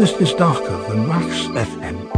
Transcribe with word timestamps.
This 0.00 0.18
is 0.18 0.32
darker 0.32 0.78
than 0.88 1.06
Wax 1.06 1.28
FM. 1.48 2.09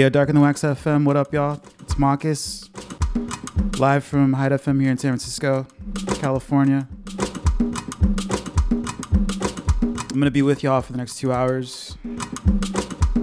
Yeah, 0.00 0.08
Darker 0.08 0.32
Than 0.32 0.40
Wax 0.40 0.62
FM. 0.62 1.04
What 1.04 1.18
up, 1.18 1.30
y'all? 1.34 1.60
It's 1.80 1.98
Marcus, 1.98 2.70
live 3.76 4.02
from 4.02 4.32
Hyde 4.32 4.52
FM 4.52 4.80
here 4.80 4.90
in 4.90 4.96
San 4.96 5.10
Francisco, 5.10 5.66
California. 6.14 6.88
I'm 9.90 10.18
gonna 10.18 10.30
be 10.30 10.40
with 10.40 10.62
y'all 10.62 10.80
for 10.80 10.92
the 10.92 10.96
next 10.96 11.18
two 11.18 11.34
hours. 11.34 11.98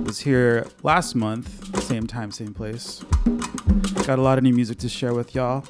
Was 0.06 0.20
here 0.20 0.68
last 0.84 1.16
month, 1.16 1.82
same 1.82 2.06
time, 2.06 2.30
same 2.30 2.54
place. 2.54 3.04
Got 4.06 4.20
a 4.20 4.22
lot 4.22 4.38
of 4.38 4.44
new 4.44 4.54
music 4.54 4.78
to 4.78 4.88
share 4.88 5.16
with 5.16 5.34
y'all. 5.34 5.66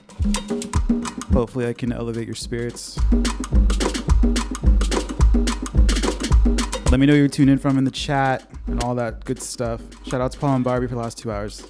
Hopefully, 1.32 1.68
I 1.68 1.72
can 1.72 1.94
elevate 1.94 2.26
your 2.26 2.36
spirits. 2.36 3.00
Let 6.90 7.02
me 7.02 7.06
know 7.06 7.14
you're 7.14 7.28
tuning 7.28 7.52
in 7.52 7.60
from 7.60 7.78
in 7.78 7.84
the 7.84 7.92
chat 7.92 8.50
and 8.66 8.82
all 8.82 8.96
that 8.96 9.26
good 9.26 9.42
stuff. 9.42 9.82
Shout 10.06 10.22
out 10.22 10.32
to 10.32 10.40
Paul 10.40 10.56
and 10.56 10.64
Barbie 10.64 10.88
for 10.88 10.96
the 10.96 11.02
last 11.02 11.18
two 11.18 11.30
hours. 11.30 11.68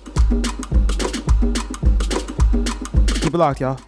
Keep 3.22 3.34
it 3.34 3.38
locked, 3.38 3.60
y'all. 3.62 3.80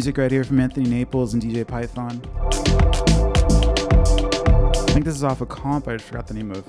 Music 0.00 0.16
right 0.16 0.30
here 0.30 0.44
from 0.44 0.58
Anthony 0.58 0.88
Naples 0.88 1.34
and 1.34 1.42
DJ 1.42 1.66
Python. 1.66 2.22
I 4.74 4.92
think 4.92 5.04
this 5.04 5.14
is 5.14 5.22
off 5.22 5.42
a 5.42 5.46
comp, 5.46 5.88
I 5.88 5.92
just 5.92 6.06
forgot 6.06 6.26
the 6.26 6.32
name 6.32 6.52
of. 6.52 6.64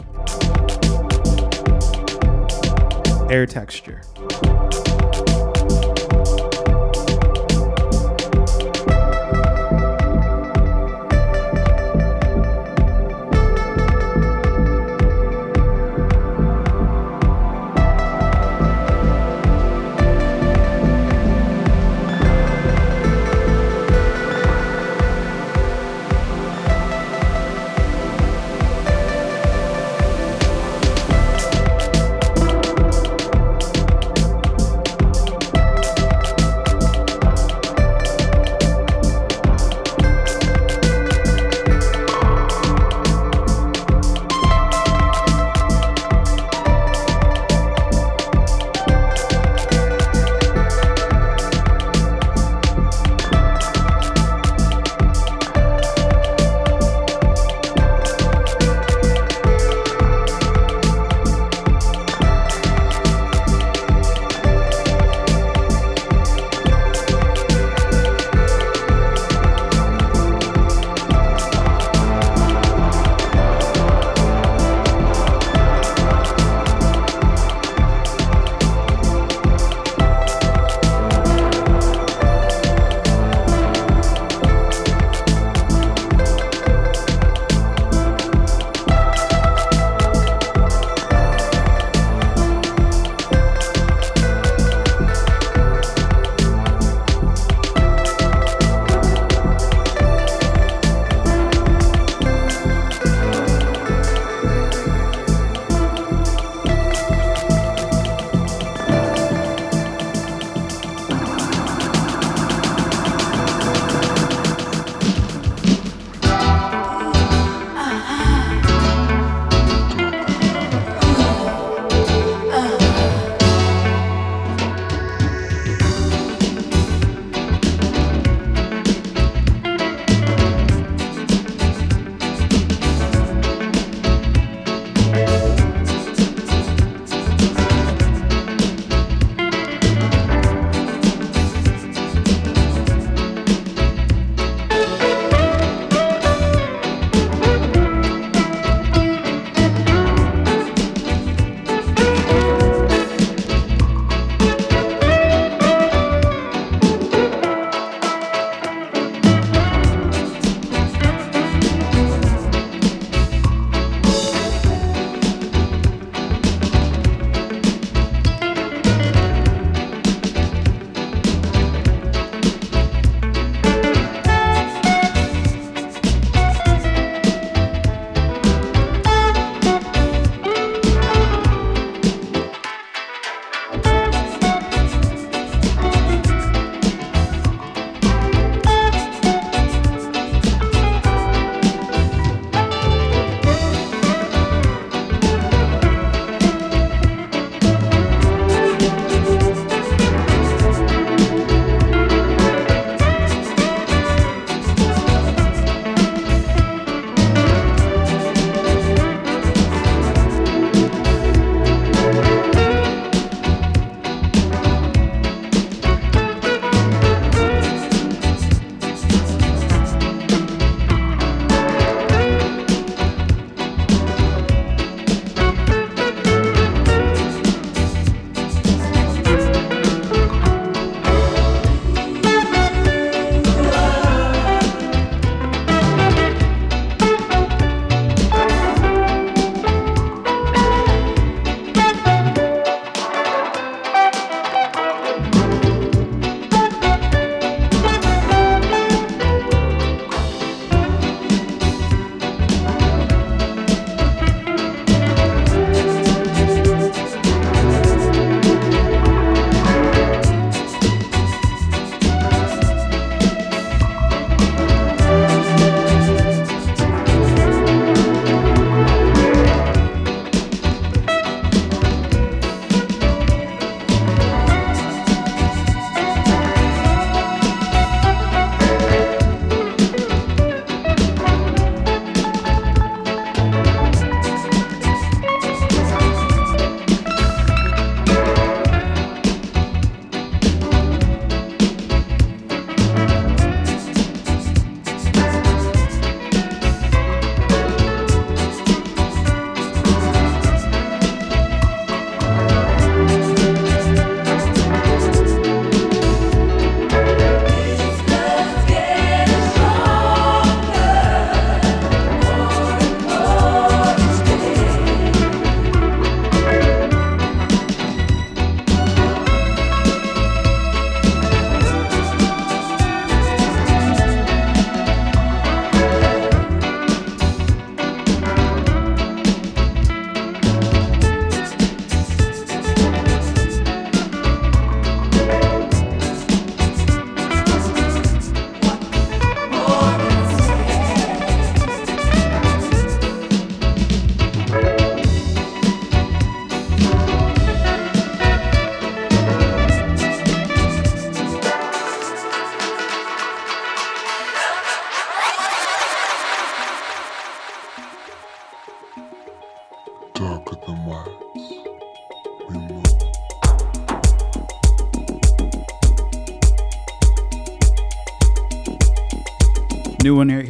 Air 3.32 3.46
Texture. 3.46 4.02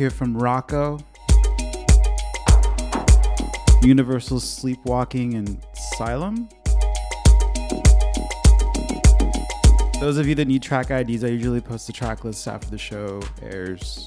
Here, 0.02 0.10
from 0.10 0.36
Rocco. 0.36 0.98
Universal 3.84 4.40
Sleepwalking 4.40 5.36
and 5.36 5.64
Asylum. 5.74 6.50
Those 10.00 10.18
of 10.18 10.28
you 10.28 10.34
that 10.34 10.48
need 10.48 10.64
track 10.64 10.90
IDs, 10.90 11.24
I 11.24 11.28
usually 11.28 11.62
post 11.62 11.86
the 11.86 11.94
track 11.94 12.24
list 12.24 12.48
after 12.48 12.68
the 12.72 12.80
show 12.80 13.22
airs. 13.44 14.01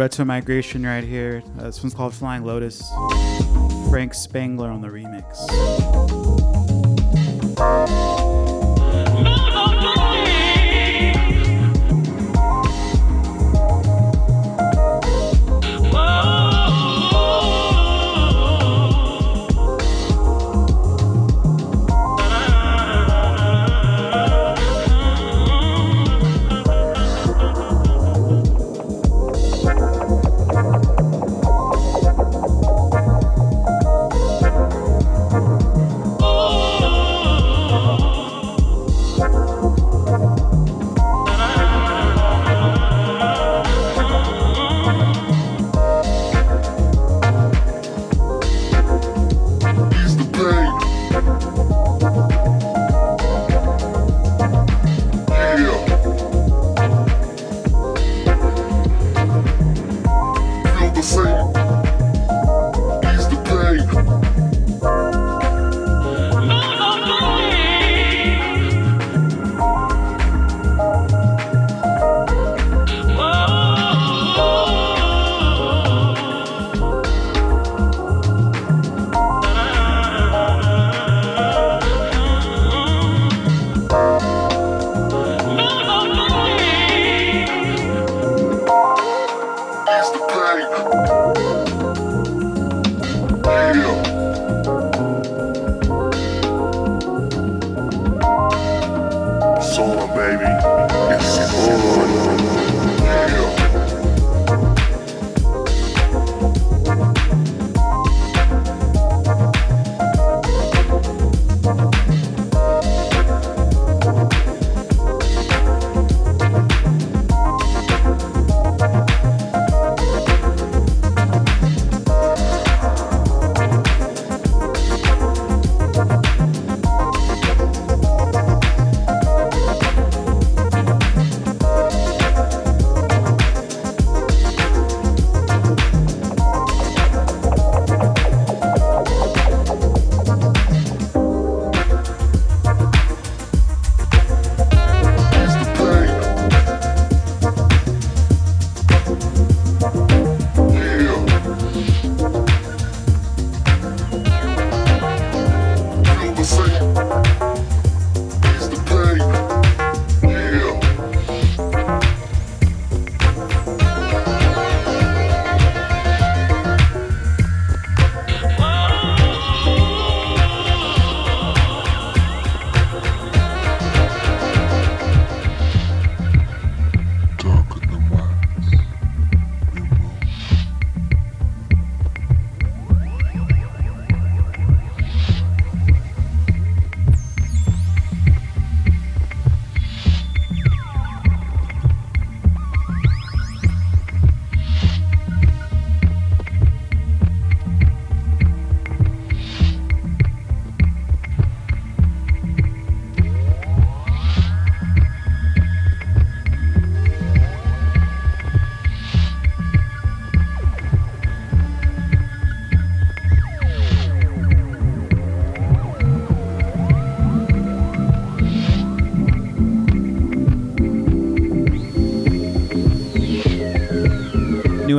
Retro 0.00 0.24
Migration 0.24 0.86
right 0.86 1.04
here. 1.04 1.42
Uh, 1.58 1.64
this 1.64 1.82
one's 1.82 1.92
called 1.92 2.14
Flying 2.14 2.42
Lotus. 2.42 2.80
Frank 3.90 4.14
Spangler 4.14 4.70
on 4.70 4.80
the 4.80 4.88
remix. 4.88 5.36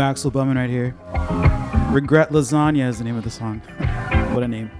Axel 0.01 0.31
Boman 0.31 0.55
right 0.55 0.69
here. 0.69 0.95
Regret 1.91 2.31
Lasagna 2.31 2.87
is 2.87 2.97
the 2.97 3.03
name 3.03 3.15
of 3.17 3.23
the 3.23 3.29
song. 3.29 3.59
what 4.33 4.43
a 4.43 4.47
name. 4.47 4.71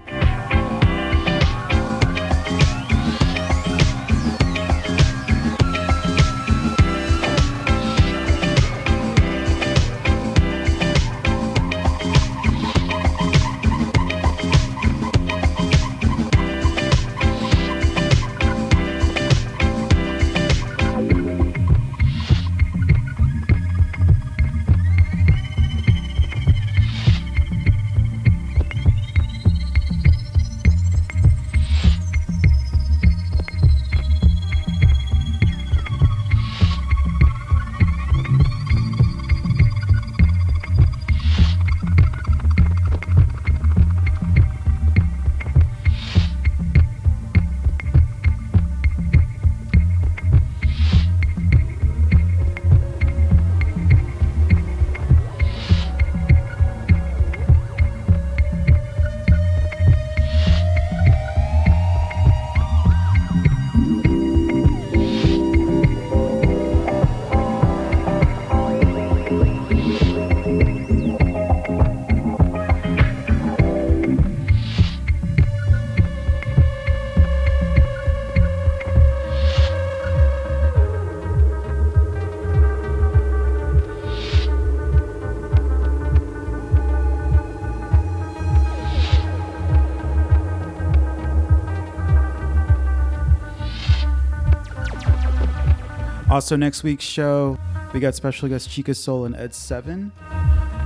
Also, 96.32 96.56
next 96.56 96.82
week's 96.84 97.04
show, 97.04 97.58
we 97.94 98.00
got 98.00 98.16
special 98.16 98.48
guest 98.48 98.70
Chica 98.70 98.94
Soul 98.94 99.26
and 99.26 99.36
Ed 99.36 99.54
Seven. 99.54 100.14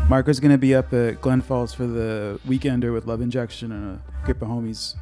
Marco's 0.10 0.40
gonna 0.40 0.58
be 0.58 0.74
up 0.74 0.92
at 0.92 1.22
Glen 1.22 1.40
Falls 1.40 1.72
for 1.72 1.86
the 1.86 2.40
weekender 2.48 2.92
with 2.92 3.06
Love 3.06 3.22
Injection 3.22 3.72
and 3.72 4.00
a 4.00 4.26
group 4.26 4.42
of 4.42 4.48
homies. 4.48 4.96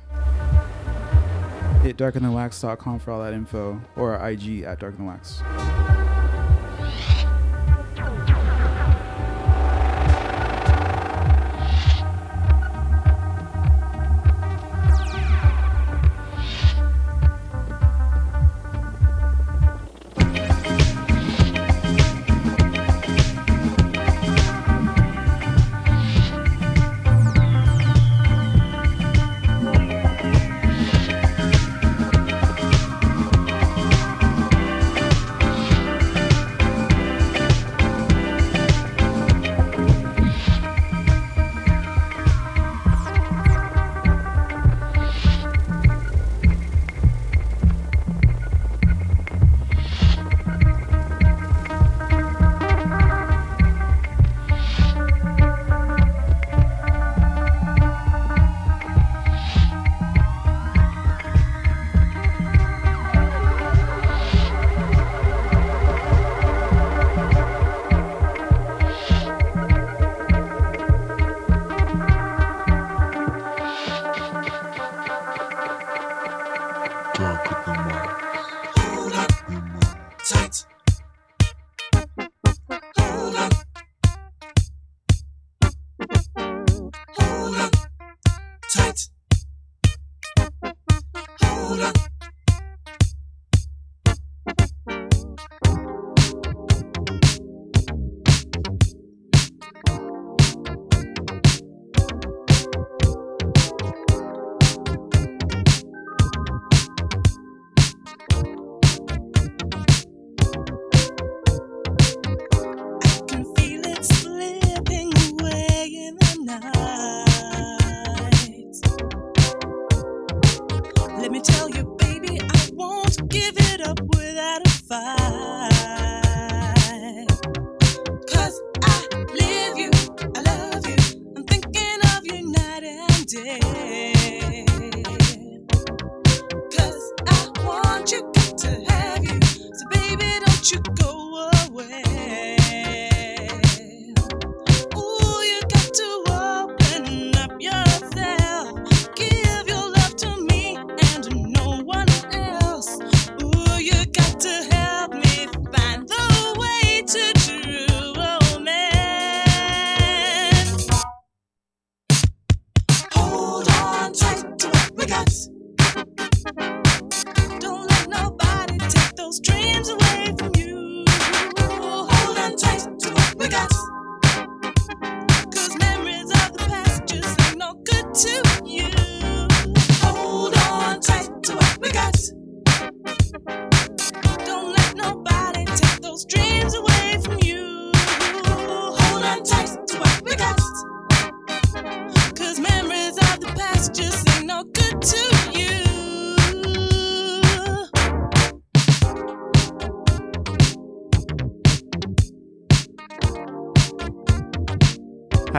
Hit 1.82 1.96
darkerthanwax.com 1.96 3.00
for 3.00 3.12
all 3.12 3.22
that 3.22 3.34
info, 3.34 3.80
or 3.96 4.16
IG 4.16 4.64
at 4.64 4.82
darkerthanwax. 4.82 5.93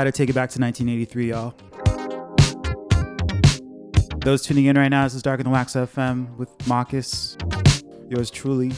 How 0.04 0.10
to 0.10 0.12
take 0.12 0.28
it 0.28 0.34
back 0.34 0.50
to 0.50 0.60
1983, 0.60 1.30
y'all. 1.30 1.54
Those 4.20 4.42
tuning 4.42 4.66
in 4.66 4.76
right 4.76 4.90
now, 4.90 5.04
this 5.04 5.14
is 5.14 5.22
Darker 5.22 5.42
Than 5.42 5.50
Wax 5.50 5.72
FM 5.72 6.36
with 6.36 6.50
Marcus, 6.68 7.38
yours 8.10 8.30
truly. 8.30 8.72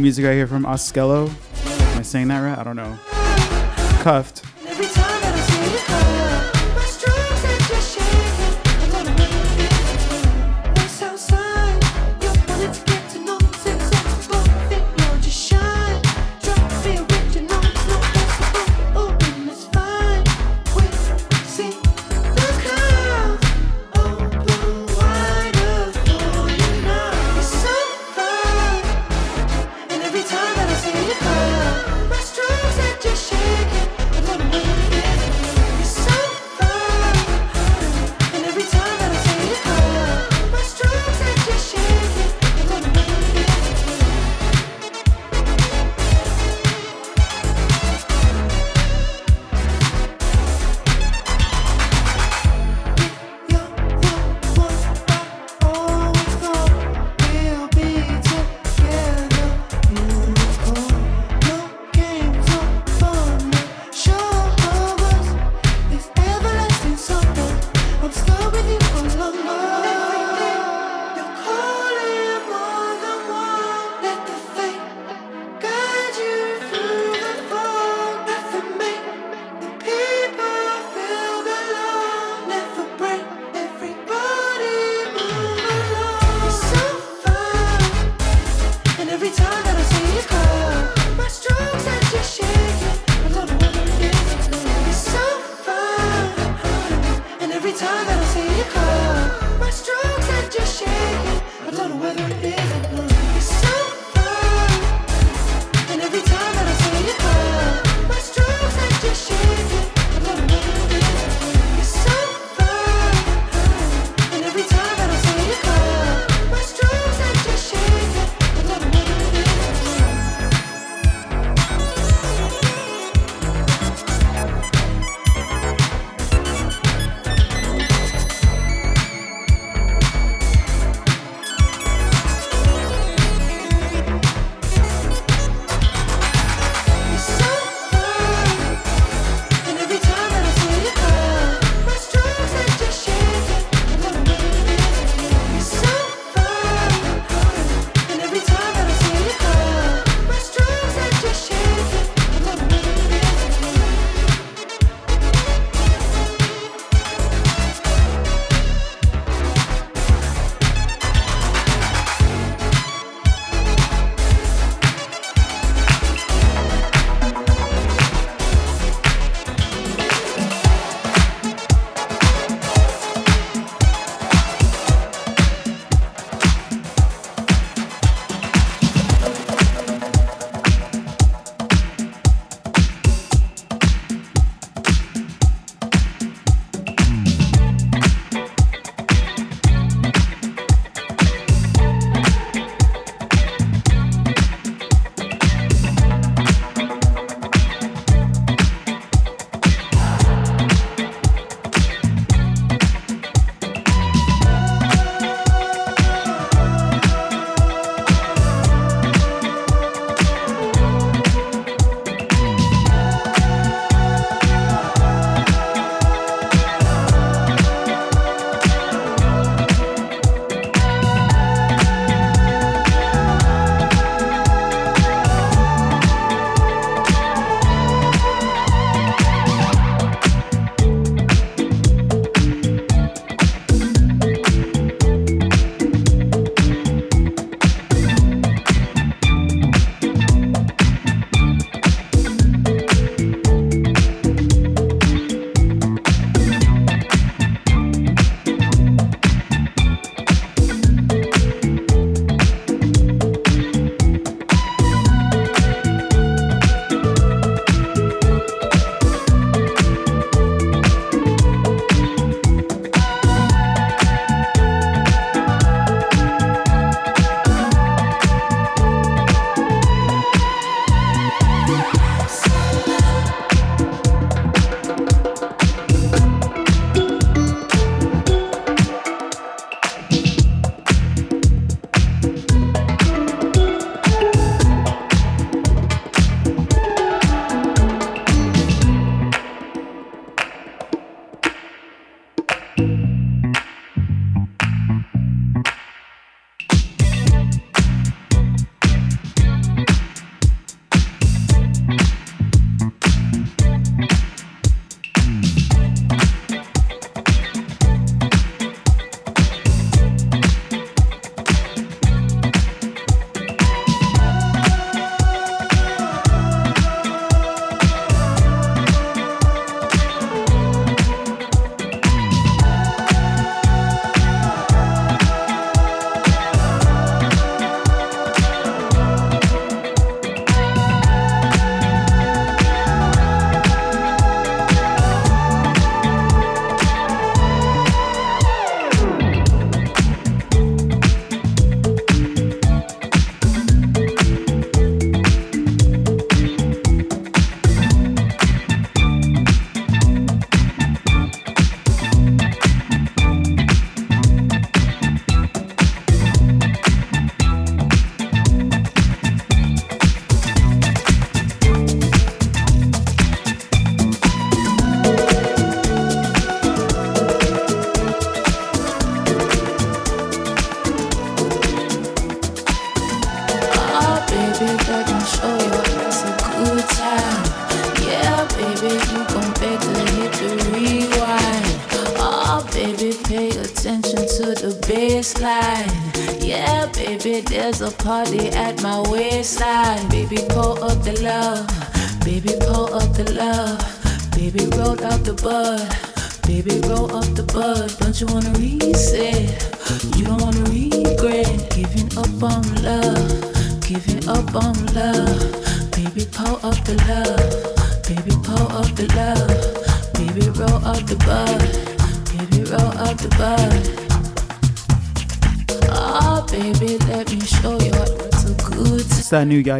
Music 0.00 0.24
I 0.24 0.32
hear 0.32 0.46
from 0.46 0.64
Oskello. 0.64 1.28
Am 1.92 1.98
I 1.98 2.02
saying 2.02 2.28
that 2.28 2.40
right? 2.40 2.58
I 2.58 2.62
don't 2.64 2.76
know. 2.76 2.98
Cuffed. 4.02 4.47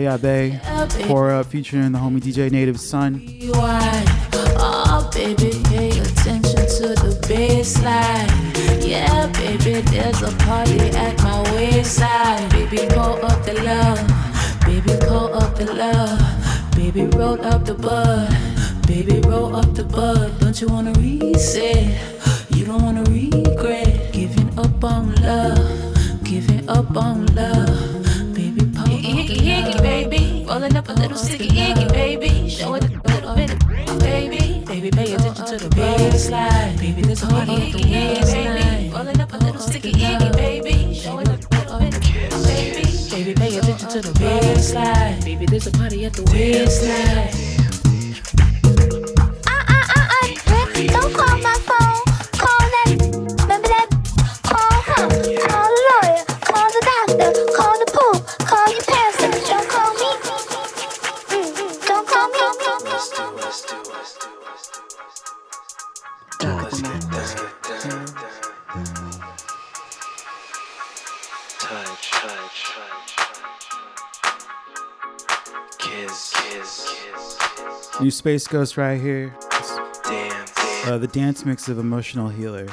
Abe, 0.09 0.59
pour 1.06 1.30
up 1.30 1.46
uh, 1.46 1.48
featuring 1.48 1.92
the 1.92 1.98
homie 1.98 2.20
DJ 2.20 2.50
Native 2.50 2.80
Son. 2.80 3.22
Oh, 3.44 4.38
yeah, 8.80 9.26
baby, 9.34 9.80
there's 9.90 10.22
a 10.22 10.32
party 10.44 10.80
at 10.96 11.22
my 11.22 11.42
wayside. 11.52 12.50
Baby, 12.50 12.86
pull 12.88 13.22
up 13.24 13.44
the 13.44 13.54
love. 13.62 14.00
Baby, 14.64 14.96
pull 15.06 15.34
up 15.34 15.54
the 15.56 15.72
love. 15.72 16.74
Baby, 16.74 17.04
roll 17.16 17.40
up 17.44 17.64
the 17.64 17.74
bud. 17.74 18.28
Baby, 18.86 19.20
roll 19.28 19.54
up 19.54 19.74
the 19.74 19.84
bud. 19.84 20.38
Don't 20.40 20.59
you 20.61 20.68
wanna 20.68 20.97
Space 78.39 78.53
Ghost 78.53 78.76
right 78.76 79.01
here. 79.01 79.34
Uh, 80.84 80.97
the 80.97 81.09
dance 81.09 81.45
mix 81.45 81.68
of 81.68 81.80
Emotional 81.80 82.28
Healer. 82.28 82.68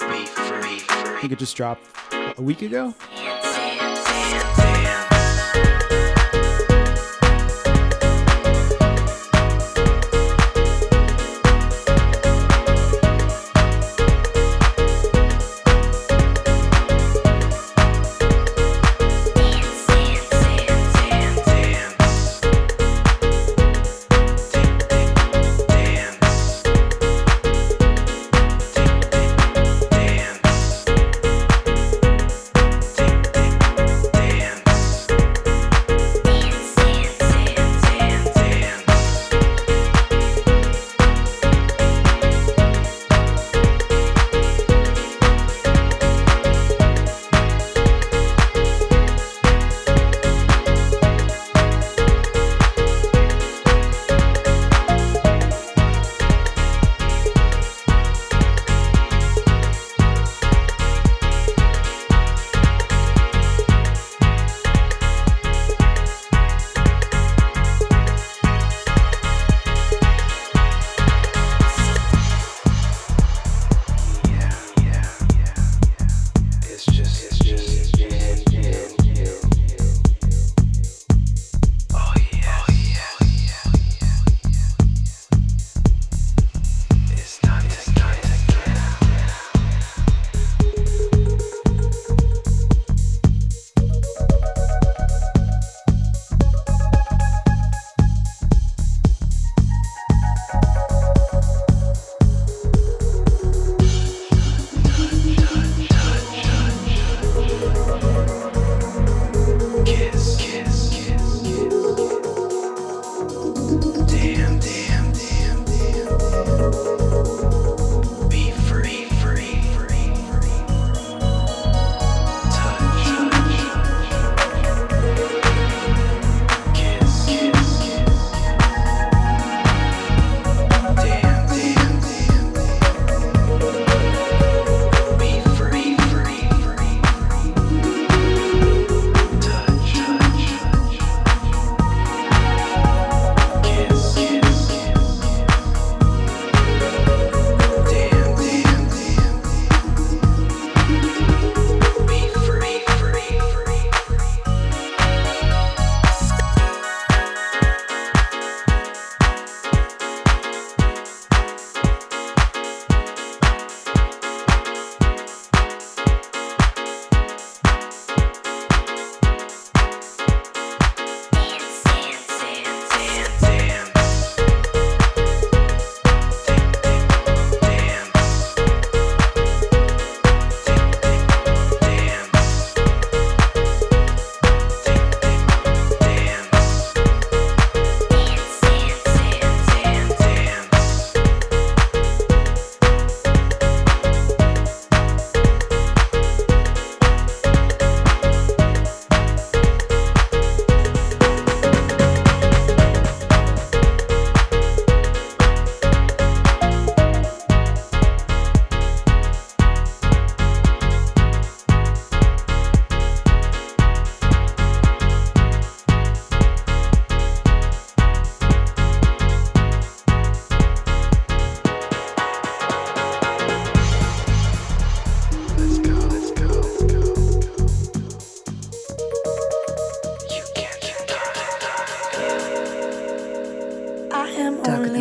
I 0.00 1.18
think 1.20 1.34
it 1.34 1.38
just 1.38 1.54
dropped 1.54 1.82
a 2.12 2.40
week 2.40 2.62
ago. 2.62 2.94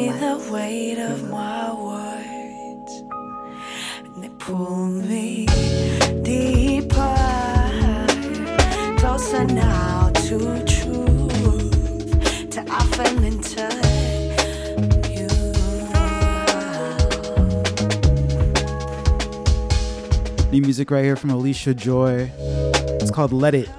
the 0.10 0.50
weight 0.52 0.98
of 1.00 1.30
my 1.30 1.74
words, 1.74 3.04
and 4.04 4.24
they 4.24 4.30
pull 4.30 4.86
me 4.88 5.46
deeper, 6.24 7.16
closer 8.98 9.46
now 9.46 10.10
to 10.14 10.64
truth, 10.66 12.50
to 12.52 12.66
often 12.70 13.24
in 13.24 13.42
touch. 13.42 13.84
New 20.52 20.62
music 20.62 20.90
right 20.90 21.04
here 21.04 21.16
from 21.16 21.30
Alicia 21.30 21.74
Joy. 21.74 22.32
It's 22.40 23.12
called 23.12 23.34
Let 23.34 23.54
It. 23.54 23.70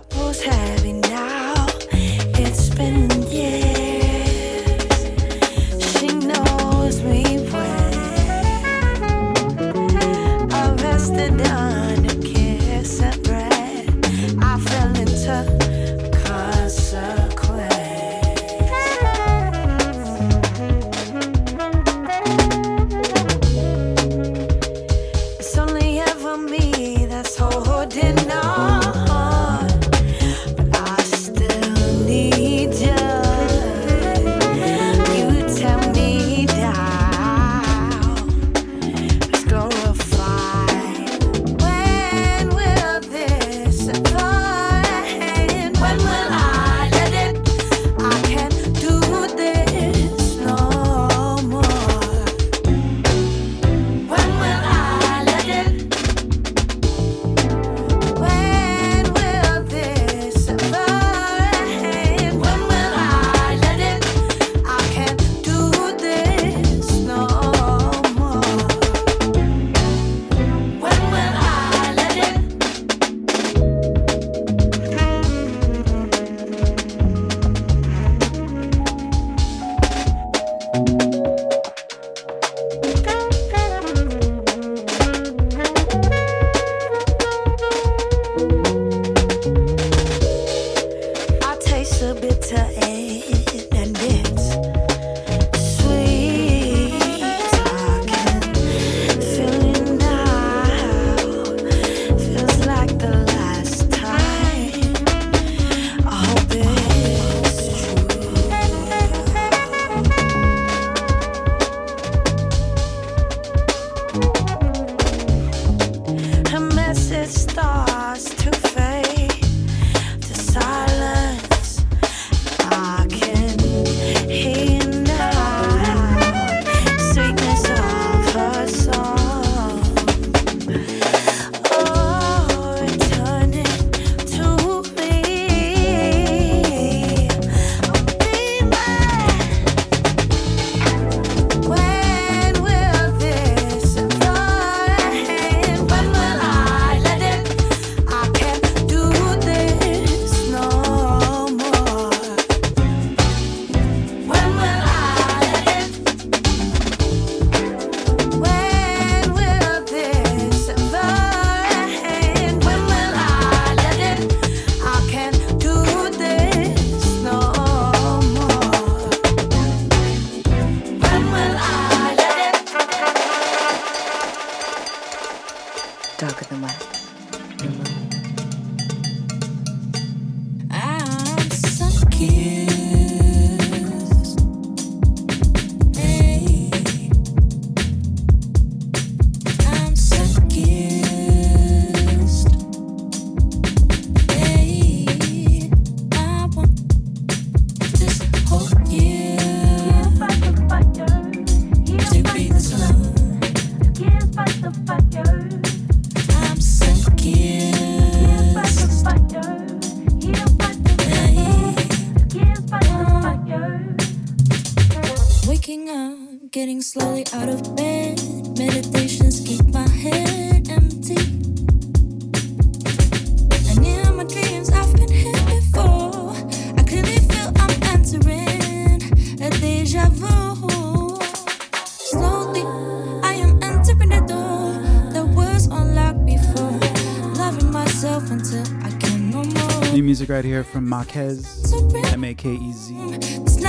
Marquez, 240.88 241.74
M 242.14 242.24
A 242.24 242.32
K 242.34 242.54
E 242.54 242.72
Z. 242.72 242.94
It's 242.96 243.62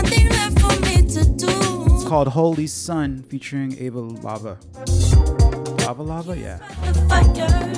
called 2.08 2.30
Holy 2.30 2.66
Sun 2.66 3.24
featuring 3.24 3.76
Ava 3.78 4.00
Lava. 4.00 4.58
Lava 5.86 6.02
Lava? 6.02 6.38
Yeah. 6.38 6.60
Fire, 7.10 7.70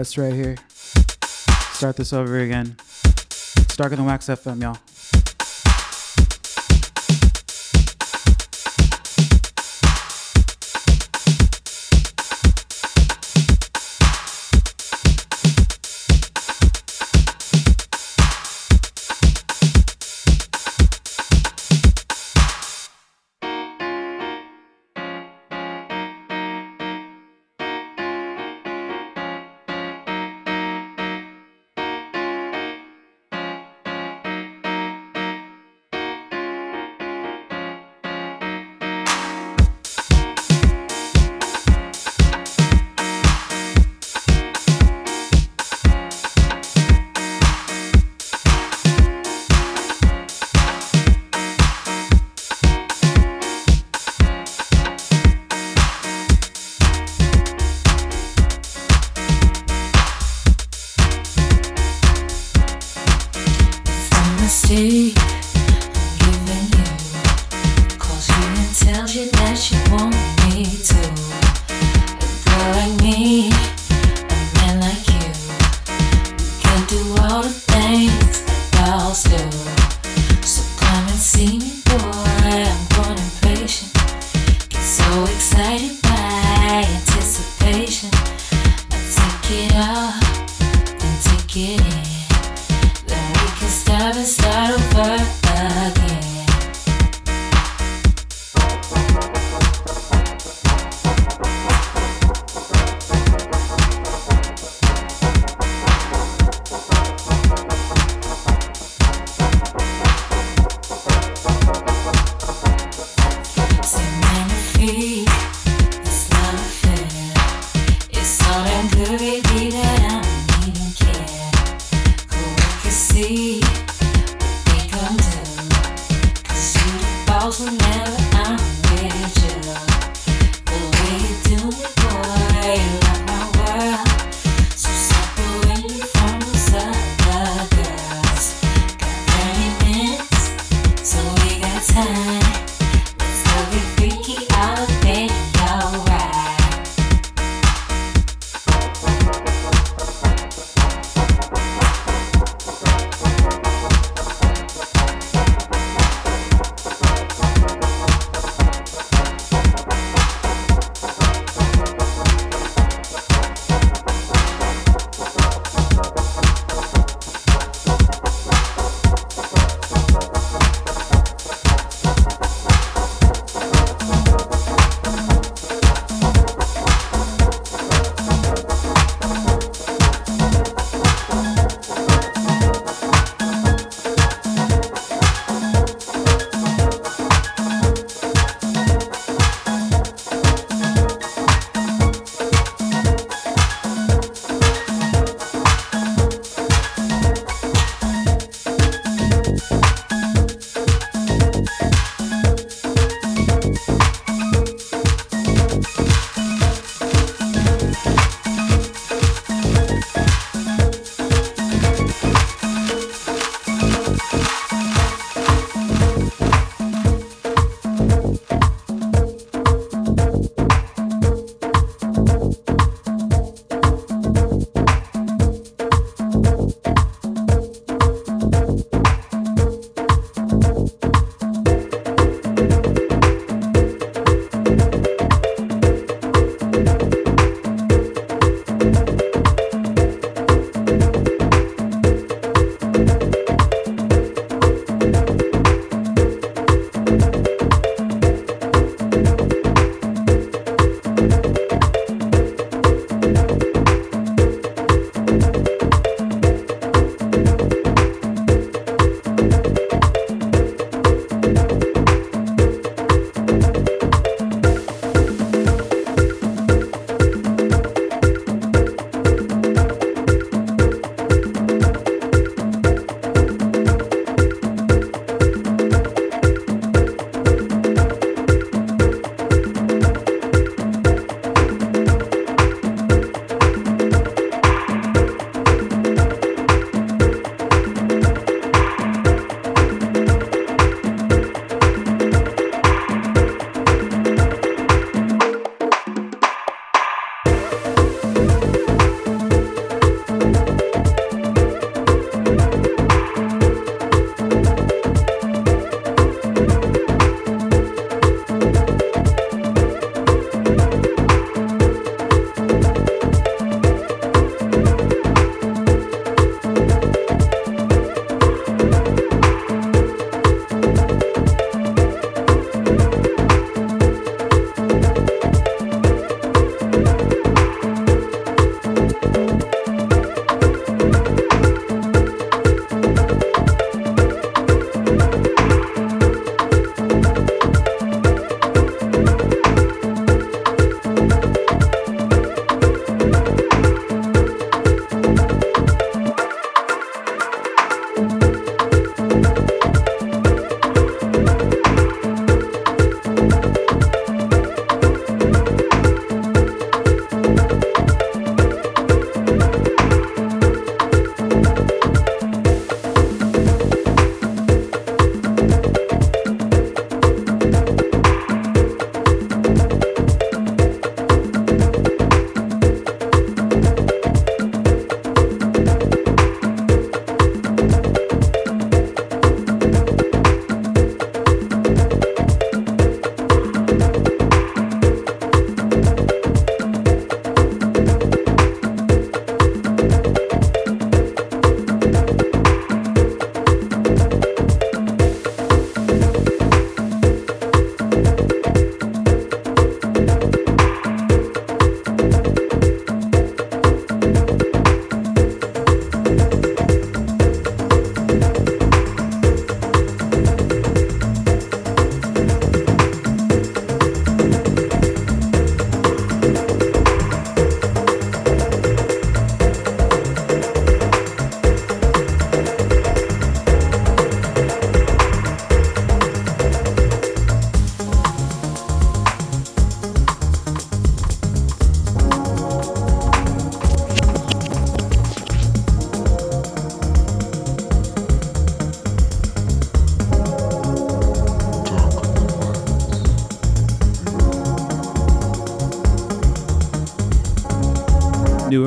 Right 0.00 0.32
here. 0.32 0.56
Start 1.74 1.96
this 1.96 2.14
over 2.14 2.38
again. 2.38 2.74
It's 3.04 3.76
Darker 3.76 3.96
Than 3.96 4.06
Wax 4.06 4.28
FM, 4.28 4.62
y'all. 4.62 4.78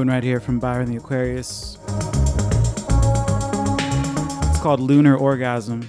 Right 0.06 0.24
here 0.24 0.41
from 0.41 0.60
Byron 0.60 0.91
the 0.91 0.97
Aquarius. 0.97 1.78
It's 4.49 4.60
called 4.60 4.82
Lunar 4.82 5.16
Orgasm. 5.16 5.82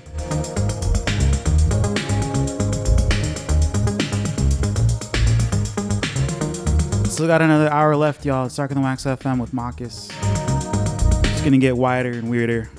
Still 7.11 7.27
got 7.27 7.43
another 7.43 7.69
hour 7.71 7.97
left, 7.97 8.25
y'all. 8.25 8.47
It's 8.47 8.55
Darker 8.57 8.75
Than 8.75 8.85
Wax 8.85 9.05
FM 9.05 9.41
with 9.41 9.53
Marcus. 9.53 10.09
It's 10.12 11.43
gonna 11.43 11.59
get 11.59 11.77
wider 11.77 12.12
and 12.12 12.31
weirder. 12.31 12.71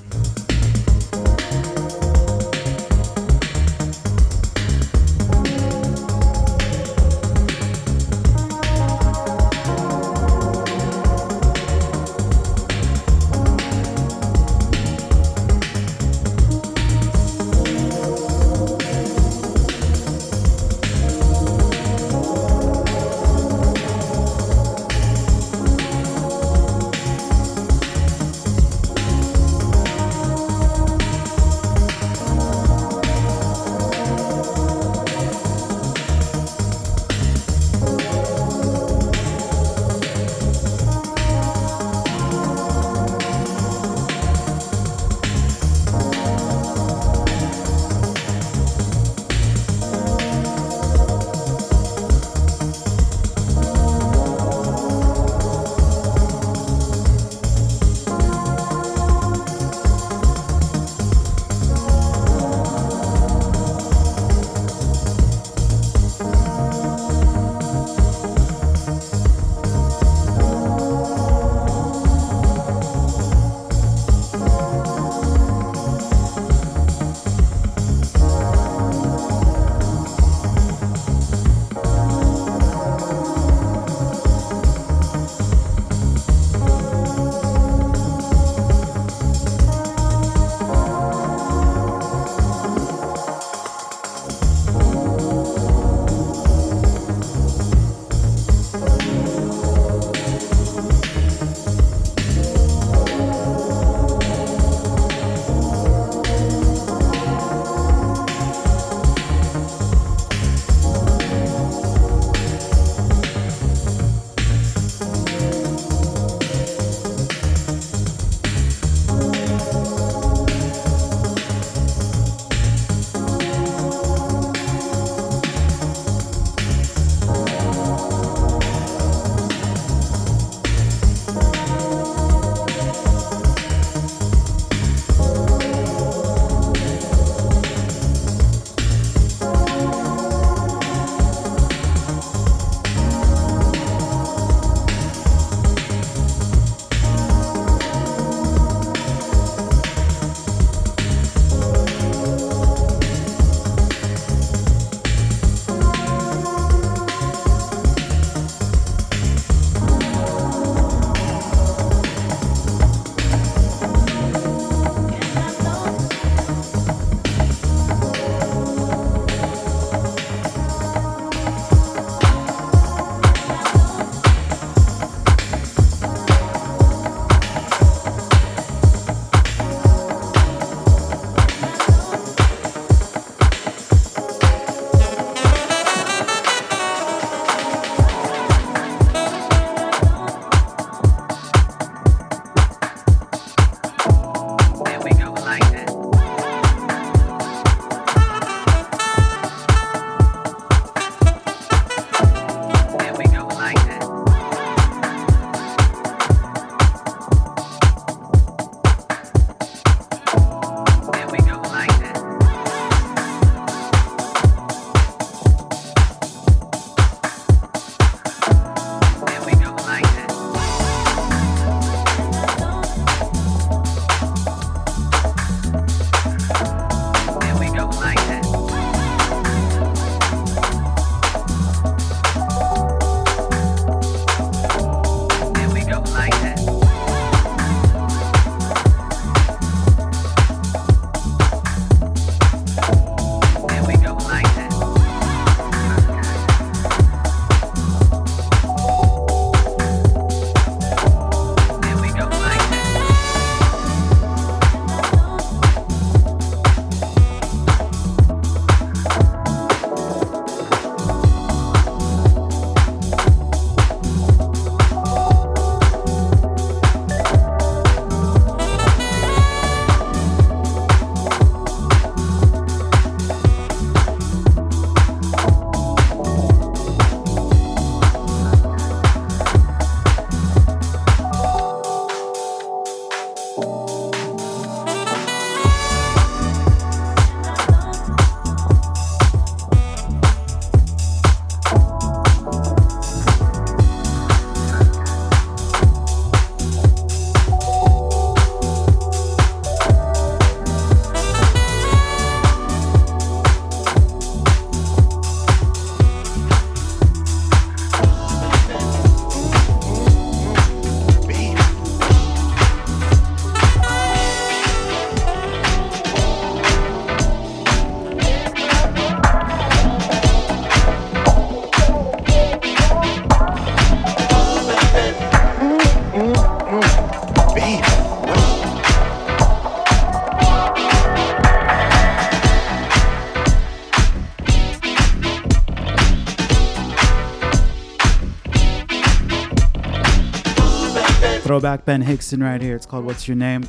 Throwback 341.56 341.86
Ben 341.86 342.02
Hickson 342.02 342.42
right 342.42 342.60
here. 342.60 342.76
It's 342.76 342.84
called 342.84 343.06
What's 343.06 343.26
Your 343.26 343.34
Name? 343.34 343.62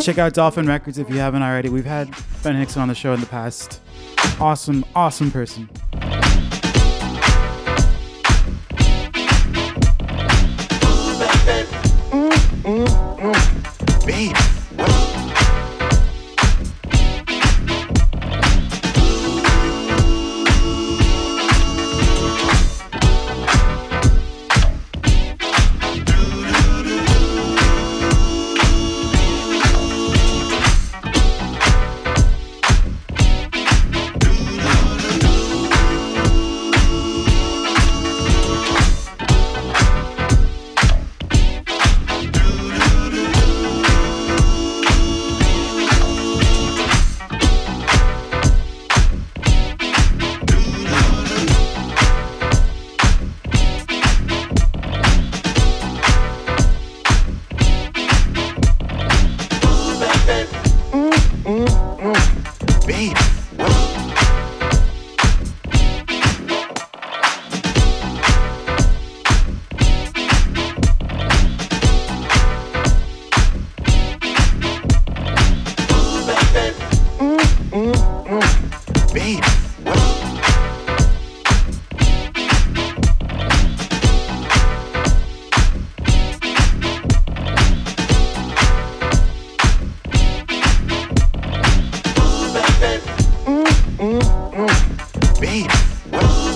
Check 0.00 0.18
out 0.18 0.32
Dolphin 0.32 0.66
Records 0.66 0.98
if 0.98 1.08
you 1.08 1.18
haven't 1.18 1.42
already. 1.42 1.68
We've 1.68 1.84
had 1.84 2.12
Ben 2.42 2.56
Hickson 2.56 2.82
on 2.82 2.88
the 2.88 2.94
show 2.96 3.14
in 3.14 3.20
the 3.20 3.26
past. 3.26 3.80
Awesome, 4.40 4.84
awesome 4.96 5.30
person. 5.30 5.70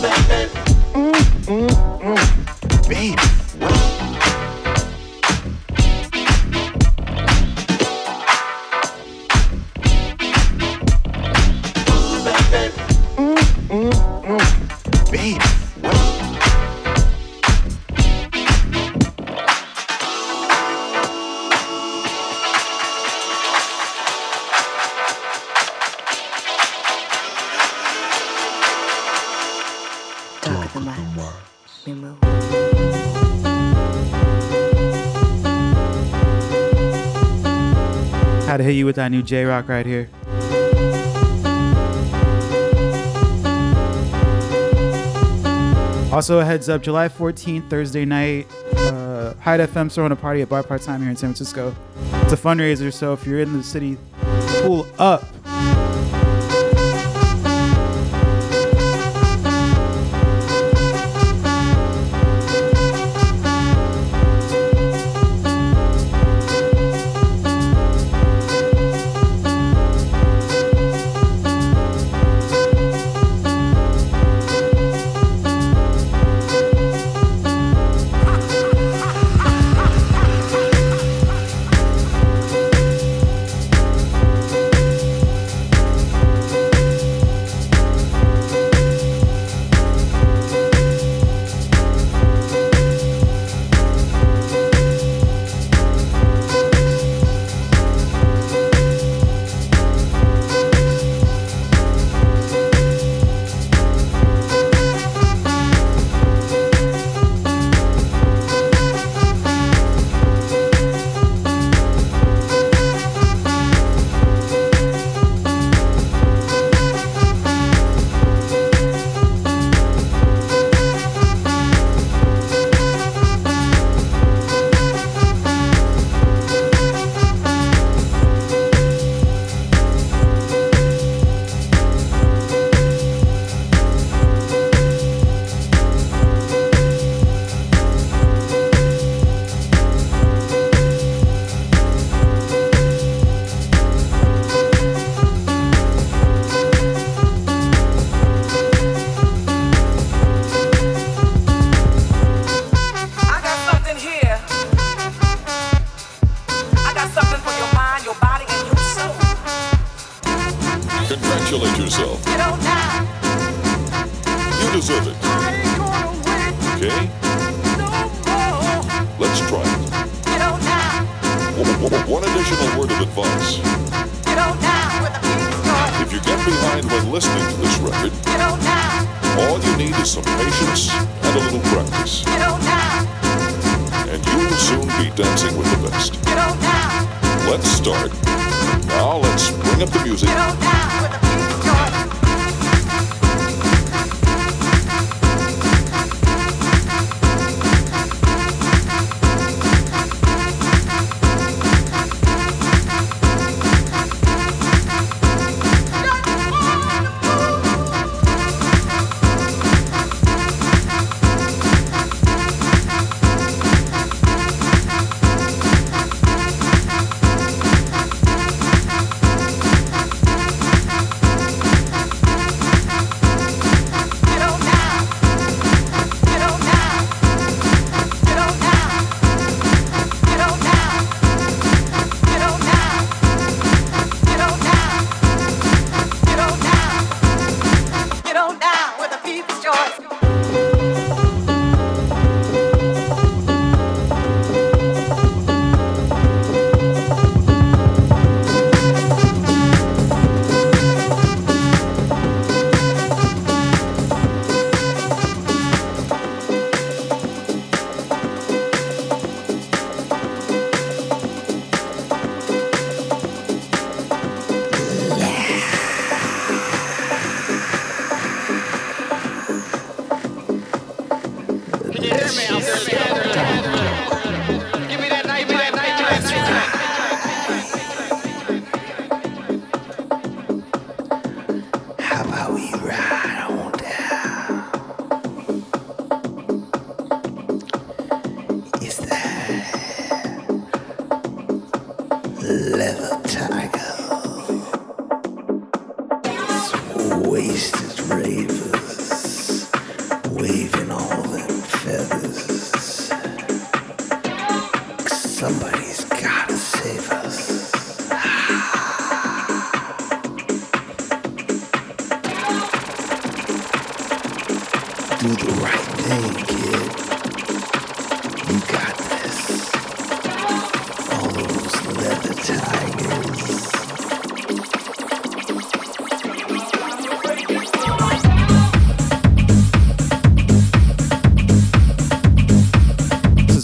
Baby. 0.01 0.49
Mm, 0.95 1.13
mm, 1.47 1.69
mm. 2.03 2.89
Baby. 2.89 3.48
With 38.89 38.97
that 38.97 39.11
new 39.11 39.23
J 39.23 39.45
Rock 39.45 39.69
right 39.69 39.85
here. 39.85 40.09
Also, 46.11 46.39
a 46.39 46.45
heads 46.45 46.71
up 46.71 46.83
July 46.83 47.07
14th, 47.07 47.69
Thursday 47.69 48.07
night, 48.07 48.47
uh, 48.75 49.35
Hyde 49.35 49.61
FM's 49.61 49.95
throwing 49.95 50.11
a 50.11 50.17
party 50.17 50.41
at 50.41 50.49
Bar 50.49 50.63
Part 50.63 50.81
Time 50.81 51.03
here 51.03 51.11
in 51.11 51.17
San 51.17 51.35
Francisco. 51.35 51.77
It's 52.23 52.33
a 52.33 52.37
fundraiser, 52.37 52.91
so 52.91 53.13
if 53.13 53.27
you're 53.27 53.41
in 53.41 53.53
the 53.53 53.63
city, 53.63 53.99
pull 54.63 54.87
up. 54.99 55.23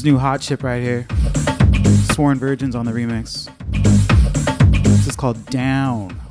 new 0.05 0.18
hot 0.18 0.43
chip 0.43 0.62
right 0.62 0.82
here. 0.82 1.06
Sworn 2.12 2.39
Virgins 2.39 2.74
on 2.74 2.85
the 2.85 2.93
remix. 2.93 3.48
This 4.82 5.06
is 5.06 5.16
called 5.16 5.47
Down. 5.47 6.23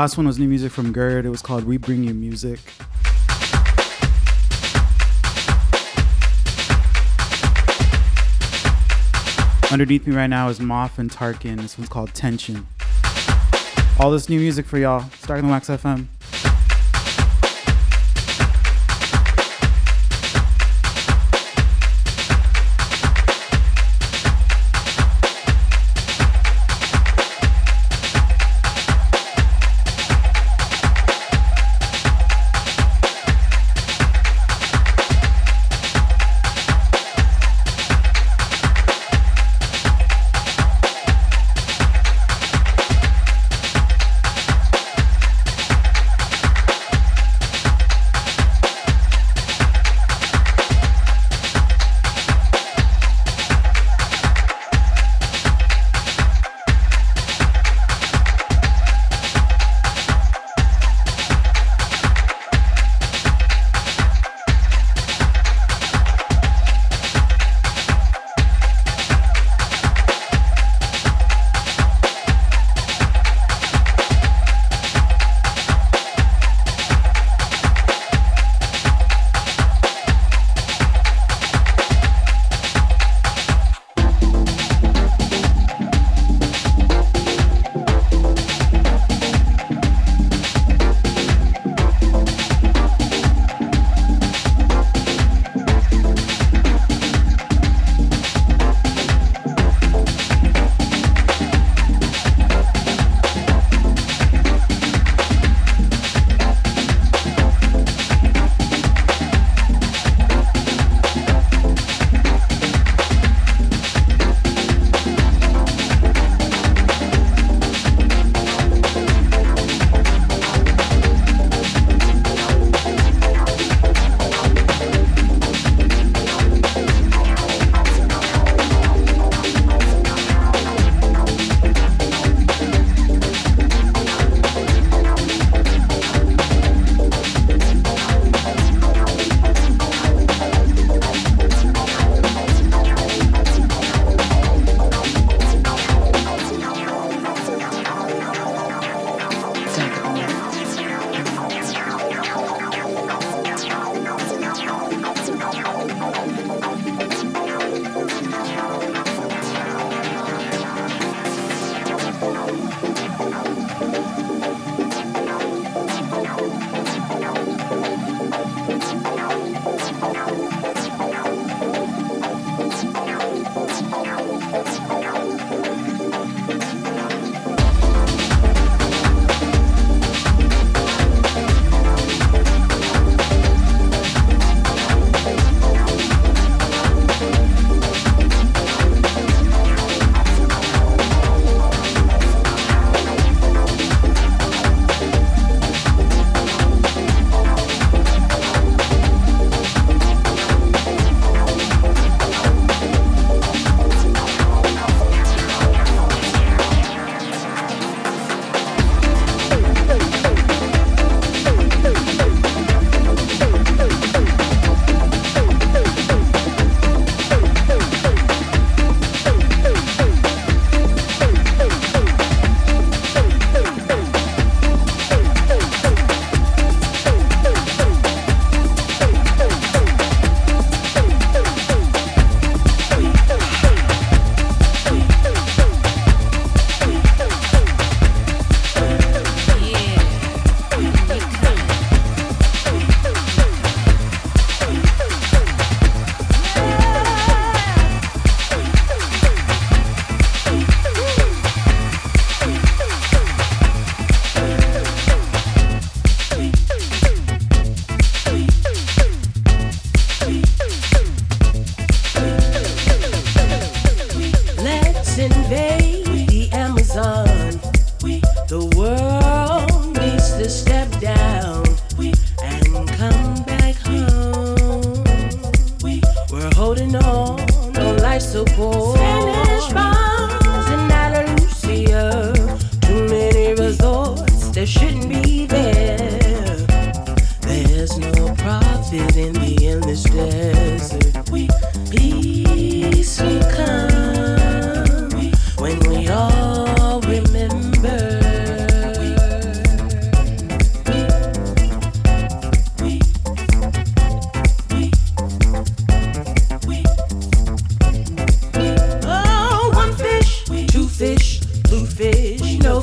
last 0.00 0.16
one 0.16 0.26
was 0.26 0.38
new 0.38 0.48
music 0.48 0.72
from 0.72 0.92
Gerd. 0.92 1.26
It 1.26 1.28
was 1.28 1.42
called 1.42 1.64
We 1.64 1.76
Bring 1.76 2.02
You 2.02 2.14
Music. 2.14 2.58
Underneath 9.70 10.06
me 10.06 10.16
right 10.16 10.26
now 10.26 10.48
is 10.48 10.58
Moth 10.58 10.98
and 10.98 11.10
Tarkin. 11.10 11.60
This 11.60 11.76
one's 11.76 11.90
called 11.90 12.14
Tension. 12.14 12.66
All 13.98 14.10
this 14.10 14.30
new 14.30 14.40
music 14.40 14.64
for 14.64 14.78
y'all. 14.78 15.04
Starting 15.18 15.44
the 15.44 15.52
Wax 15.52 15.68
FM. 15.68 16.06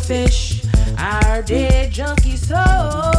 Fish. 0.08 0.62
Our 0.98 1.42
dead 1.42 1.92
junkie 1.92 2.38
soul. 2.38 3.17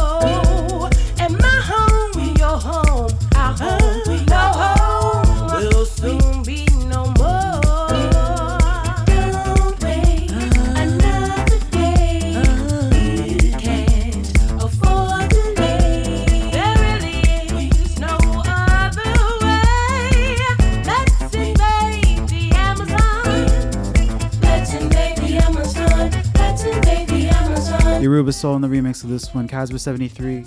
Soul 28.39 28.55
in 28.55 28.61
the 28.61 28.69
remix 28.69 29.03
of 29.03 29.09
this 29.09 29.35
one, 29.35 29.49
Casper 29.49 29.77
73. 29.77 30.45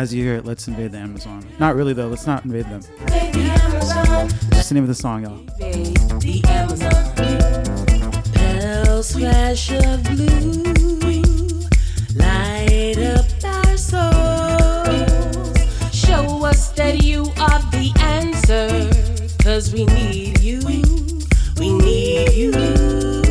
As 0.00 0.14
you 0.14 0.24
hear 0.24 0.36
it, 0.36 0.46
let's 0.46 0.66
invade 0.66 0.92
the 0.92 0.98
Amazon. 0.98 1.46
Not 1.58 1.76
really 1.76 1.92
though, 1.92 2.06
let's 2.06 2.26
not 2.26 2.46
invade 2.46 2.64
them. 2.64 2.80
Invade 3.00 3.34
the 3.34 4.70
name 4.72 4.82
of 4.82 4.88
the 4.88 4.94
song, 4.94 5.22
y'all. 5.22 5.36
Show 15.92 16.46
us 16.46 16.70
that 16.70 17.02
you 17.02 17.24
are 17.38 17.60
the 17.72 17.92
answer. 18.00 18.88
Cause 19.44 19.70
we 19.70 19.84
need 19.84 20.40
you. 20.40 20.60
We 21.58 21.72
need 21.74 22.32
you. 22.32 23.25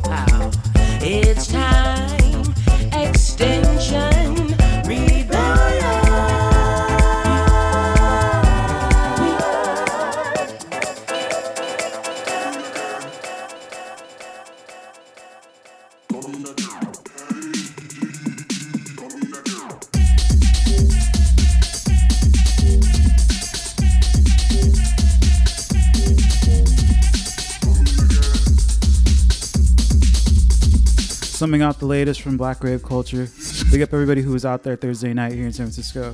Power. 0.00 0.50
It's 1.00 1.46
time. 1.46 1.97
Summing 31.48 31.62
out 31.62 31.78
the 31.78 31.86
latest 31.86 32.20
from 32.20 32.36
Black 32.36 32.62
Rave 32.62 32.82
Culture. 32.82 33.26
Big 33.70 33.80
up 33.80 33.94
everybody 33.94 34.20
who 34.20 34.32
was 34.32 34.44
out 34.44 34.64
there 34.64 34.76
Thursday 34.76 35.14
night 35.14 35.32
here 35.32 35.46
in 35.46 35.52
San 35.54 35.64
Francisco. 35.64 36.12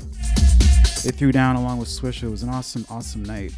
They 1.02 1.10
threw 1.10 1.32
down 1.32 1.56
along 1.56 1.78
with 1.78 1.88
Swisher. 1.88 2.28
It 2.28 2.30
was 2.30 2.44
an 2.44 2.50
awesome, 2.50 2.86
awesome 2.88 3.24
night. 3.24 3.52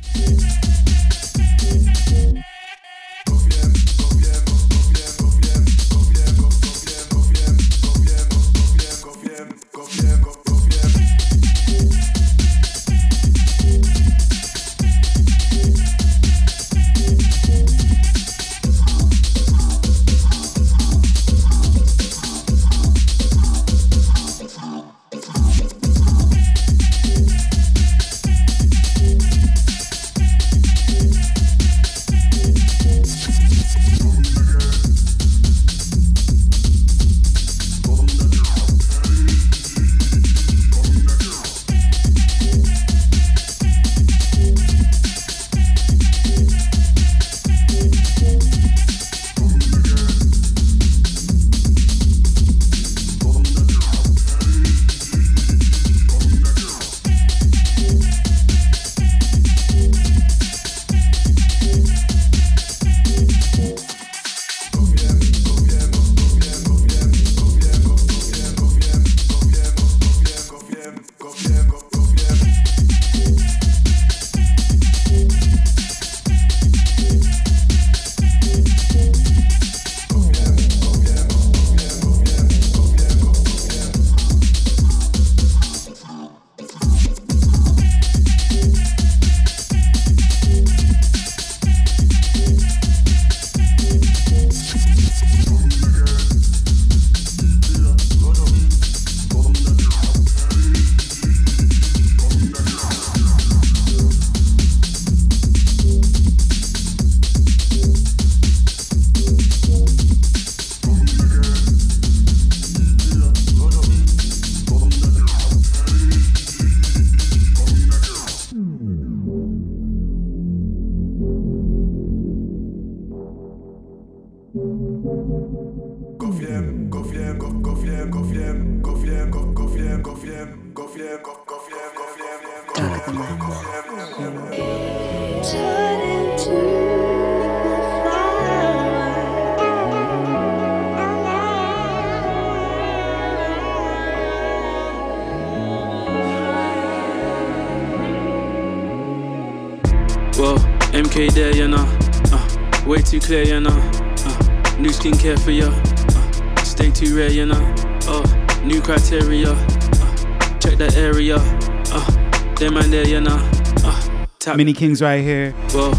Mini 164.57 164.73
Kings 164.73 165.03
right 165.03 165.23
here. 165.23 165.55
well, 165.75 165.91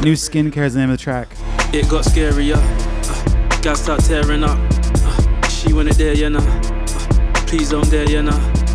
New 0.00 0.12
skincare 0.14 0.64
is 0.66 0.74
the 0.74 0.80
name 0.80 0.90
of 0.90 0.98
the 0.98 1.02
track. 1.02 1.28
it 1.72 1.88
got 1.88 2.04
scarier. 2.04 2.56
Uh, 2.56 3.60
gas 3.62 3.82
start 3.82 4.00
tearing 4.04 4.44
up. 4.44 4.58
Uh, 4.60 5.48
she 5.48 5.72
want 5.72 5.88
it 5.88 5.96
there, 5.96 6.14
you 6.14 6.30
know. 6.30 6.38
Uh, 6.38 7.46
please 7.46 7.70
don't 7.70 7.88
dare, 7.90 8.08
you 8.08 8.22
know. 8.22 8.30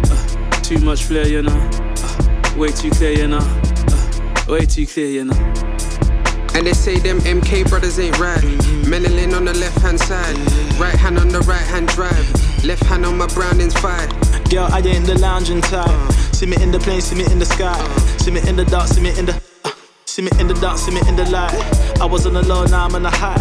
Uh, 0.10 0.49
too 0.62 0.80
much 0.80 1.03
flair, 1.03 1.28
you 1.28 1.41
know. 1.44 1.52
Uh, 1.53 2.53
way 2.58 2.70
too 2.70 2.90
clear, 2.91 3.12
you 3.12 3.28
know. 3.28 3.40
Uh, 3.40 4.45
way 4.49 4.66
too 4.66 4.86
clear, 4.86 5.08
you 5.08 5.26
know. 5.26 5.36
And 6.53 6.68
they 6.68 6.74
say 6.74 6.98
them 6.99 7.20
MK 7.20 7.70
brothers 7.70 7.99
ain't 7.99 8.20
right. 8.20 8.41
Menelin 8.84 9.34
on 9.36 9.45
the 9.45 9.53
left 9.53 9.78
hand 9.80 9.99
side, 9.99 10.36
right 10.80 10.95
hand 10.95 11.18
on 11.18 11.30
the 11.30 11.40
right 11.41 11.62
hand 11.62 11.88
drive, 11.90 12.66
left 12.66 12.84
hand 12.84 13.06
on 13.06 13.18
my 13.18 13.28
Browning's 13.28 13.74
fight. 13.76 14.10
Girl, 14.49 14.68
I 14.70 14.80
ain't 14.80 15.06
the 15.06 15.18
lounging 15.18 15.62
type. 15.62 15.88
See 16.41 16.47
me 16.47 16.57
in 16.63 16.72
the 16.72 16.80
plane, 16.80 17.01
see 17.01 17.13
me 17.13 17.23
in 17.31 17.38
the 17.38 17.45
sky. 17.45 17.77
See 18.18 18.31
me 18.31 18.41
in 18.49 18.55
the 18.55 18.65
dark, 18.65 18.88
see 18.88 18.99
me 18.99 19.15
in 19.15 19.27
the. 19.27 19.39
uh, 19.63 19.69
see 20.05 20.23
me 20.23 20.31
in 20.39 20.47
the 20.47 20.55
dark, 20.55 20.80
see 20.80 20.89
me 20.89 20.99
in 21.07 21.15
the 21.15 21.30
light. 21.30 21.53
I 22.01 22.05
was 22.05 22.26
on 22.26 22.34
the 22.34 22.41
low, 22.41 22.65
now 22.65 22.85
I'm 22.85 22.95
on 22.95 23.03
the 23.03 23.11
high. 23.11 23.38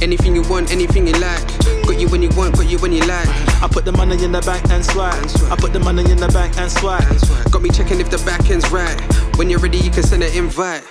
Anything 0.00 0.36
you 0.36 0.42
want, 0.42 0.70
anything 0.70 1.04
you 1.04 1.14
like. 1.14 1.42
Got 1.82 1.98
you 1.98 2.08
when 2.08 2.22
you 2.22 2.28
want, 2.36 2.54
got 2.54 2.70
you 2.70 2.78
when 2.78 2.92
you 2.92 3.00
like. 3.06 3.26
I 3.60 3.66
put 3.68 3.84
the 3.84 3.90
money 3.90 4.22
in 4.22 4.30
the 4.30 4.40
bank 4.42 4.70
and 4.70 4.84
swipe. 4.84 5.14
I 5.50 5.56
put 5.56 5.72
the 5.72 5.80
money 5.80 6.08
in 6.08 6.18
the 6.18 6.28
bank 6.28 6.56
and 6.56 6.70
swipe. 6.70 7.02
Got 7.50 7.60
me 7.60 7.70
checking 7.70 7.98
if 7.98 8.08
the 8.08 8.18
back 8.18 8.48
end's 8.48 8.70
right. 8.70 9.00
When 9.36 9.50
you're 9.50 9.58
ready, 9.58 9.78
you 9.78 9.90
can 9.90 10.04
send 10.04 10.22
an 10.22 10.32
invite. 10.32 10.84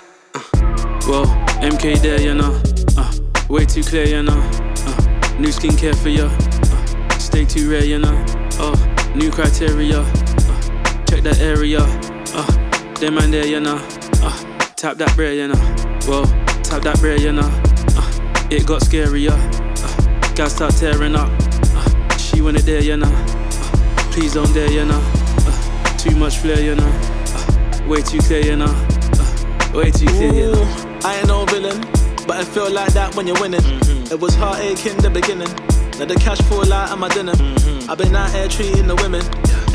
Well, 1.07 1.27
MK 1.63 2.01
there, 2.01 2.19
you 2.19 2.33
know. 2.33 2.61
Uh, 2.97 3.09
way 3.47 3.63
too 3.63 3.83
clear, 3.83 4.05
you 4.05 4.21
know. 4.21 4.41
Uh, 4.83 5.37
new 5.39 5.47
skincare 5.47 5.95
for 5.95 6.09
ya. 6.09 6.25
Uh, 6.27 7.09
stay 7.19 7.45
too 7.45 7.71
rare, 7.71 7.85
you 7.85 7.99
know. 7.99 8.25
Oh, 8.59 8.75
new 9.15 9.31
criteria. 9.31 10.03
Check 11.13 11.23
that 11.25 11.41
area. 11.41 11.77
Uh, 12.33 12.93
them 12.95 13.13
man 13.13 13.29
there, 13.29 13.45
you 13.45 13.59
know. 13.59 13.77
Uh, 14.23 14.35
tap 14.75 14.97
that 14.97 15.15
bread, 15.15 15.37
you 15.37 15.47
know. 15.47 15.61
Well, 16.07 16.25
tap 16.63 16.81
that 16.81 16.99
bread, 17.01 17.21
you 17.21 17.31
know. 17.31 17.45
Uh, 17.93 18.47
it 18.49 18.65
got 18.65 18.81
scarier. 18.81 19.29
Uh, 19.29 20.33
gas 20.33 20.55
start 20.55 20.73
tearing 20.73 21.13
up. 21.13 21.29
Uh, 21.75 22.17
she 22.17 22.41
want 22.41 22.57
it 22.57 22.65
there, 22.65 22.81
you 22.81 22.97
know. 22.97 23.05
Uh, 23.05 24.11
please 24.11 24.33
don't 24.33 24.51
dare, 24.55 24.71
you 24.71 24.85
know. 24.85 24.99
Uh, 25.45 25.97
too 25.97 26.15
much 26.15 26.37
flair, 26.37 26.59
you 26.59 26.73
know. 26.73 26.91
Uh, 27.29 27.87
way 27.87 28.01
too 28.01 28.17
clear, 28.17 28.43
you 28.43 28.55
know. 28.55 28.65
Uh, 28.65 29.71
way 29.75 29.91
too 29.91 30.07
clear, 30.07 30.33
you 30.33 30.51
know. 30.51 30.63
Ooh, 30.63 30.99
I 31.05 31.17
ain't 31.19 31.27
no 31.27 31.45
villain, 31.45 31.79
but 32.25 32.41
it 32.41 32.47
feel 32.47 32.71
like 32.71 32.91
that 32.93 33.13
when 33.13 33.27
you're 33.27 33.39
winning. 33.39 33.61
It 34.09 34.19
was 34.19 34.33
heartache 34.33 34.87
in 34.87 34.97
the 34.97 35.11
beginning. 35.11 35.53
Now 35.99 36.05
the 36.05 36.15
cash 36.15 36.41
fall 36.49 36.73
out 36.73 36.91
of 36.91 36.97
my 36.97 37.09
dinner. 37.09 37.33
I've 37.87 37.99
been 37.99 38.15
out 38.15 38.31
here 38.31 38.47
treating 38.47 38.87
the 38.87 38.95
women. 38.95 39.21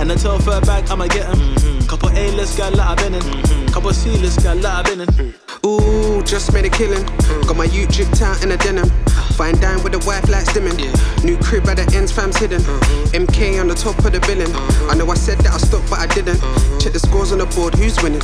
And 0.00 0.20
for 0.20 0.56
a 0.56 0.60
bag, 0.60 0.88
I'ma 0.90 1.06
get 1.08 1.28
'em. 1.28 1.38
Mm-hmm. 1.38 1.86
Couple 1.86 2.10
A-list 2.10 2.56
gal 2.56 2.70
that 2.70 2.86
I've 2.86 2.96
been 2.98 3.14
in. 3.14 3.20
Mm-hmm. 3.20 3.66
Couple 3.72 3.92
C-list 3.92 4.42
gal 4.42 4.56
that 4.56 4.72
I've 4.78 4.84
been 4.86 5.00
in. 5.00 5.34
Ooh, 5.66 6.22
just 6.22 6.52
made 6.52 6.64
a 6.66 6.70
killing. 6.70 7.04
Got 7.46 7.56
my 7.56 7.64
youth 7.64 7.90
dripped 7.92 8.22
out 8.22 8.42
in 8.44 8.52
a 8.52 8.56
denim. 8.56 8.88
Fine 9.34 9.60
dine 9.60 9.82
with 9.82 9.92
the 9.92 9.98
wife 10.06 10.28
lights 10.28 10.52
dimming. 10.52 10.76
New 11.24 11.36
crib 11.38 11.66
at 11.68 11.76
the 11.78 11.96
ends, 11.96 12.12
fam's 12.12 12.36
hidden. 12.36 12.60
Mm-hmm. 12.62 13.24
MK 13.24 13.60
on 13.60 13.66
the 13.66 13.74
top 13.74 13.98
of 14.04 14.12
the 14.12 14.20
billing. 14.20 14.54
I 14.88 14.94
know 14.94 15.10
I 15.10 15.14
said 15.14 15.38
that 15.38 15.52
I 15.52 15.58
stopped, 15.58 15.90
but 15.90 15.98
I 15.98 16.06
didn't. 16.06 16.40
Check 16.80 16.92
the 16.92 17.00
scores 17.00 17.32
on 17.32 17.38
the 17.38 17.46
board, 17.46 17.74
who's 17.74 18.00
winning? 18.02 18.22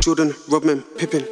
Jordan, 0.00 0.34
Rodman, 0.48 0.82
Pippin. 0.98 1.24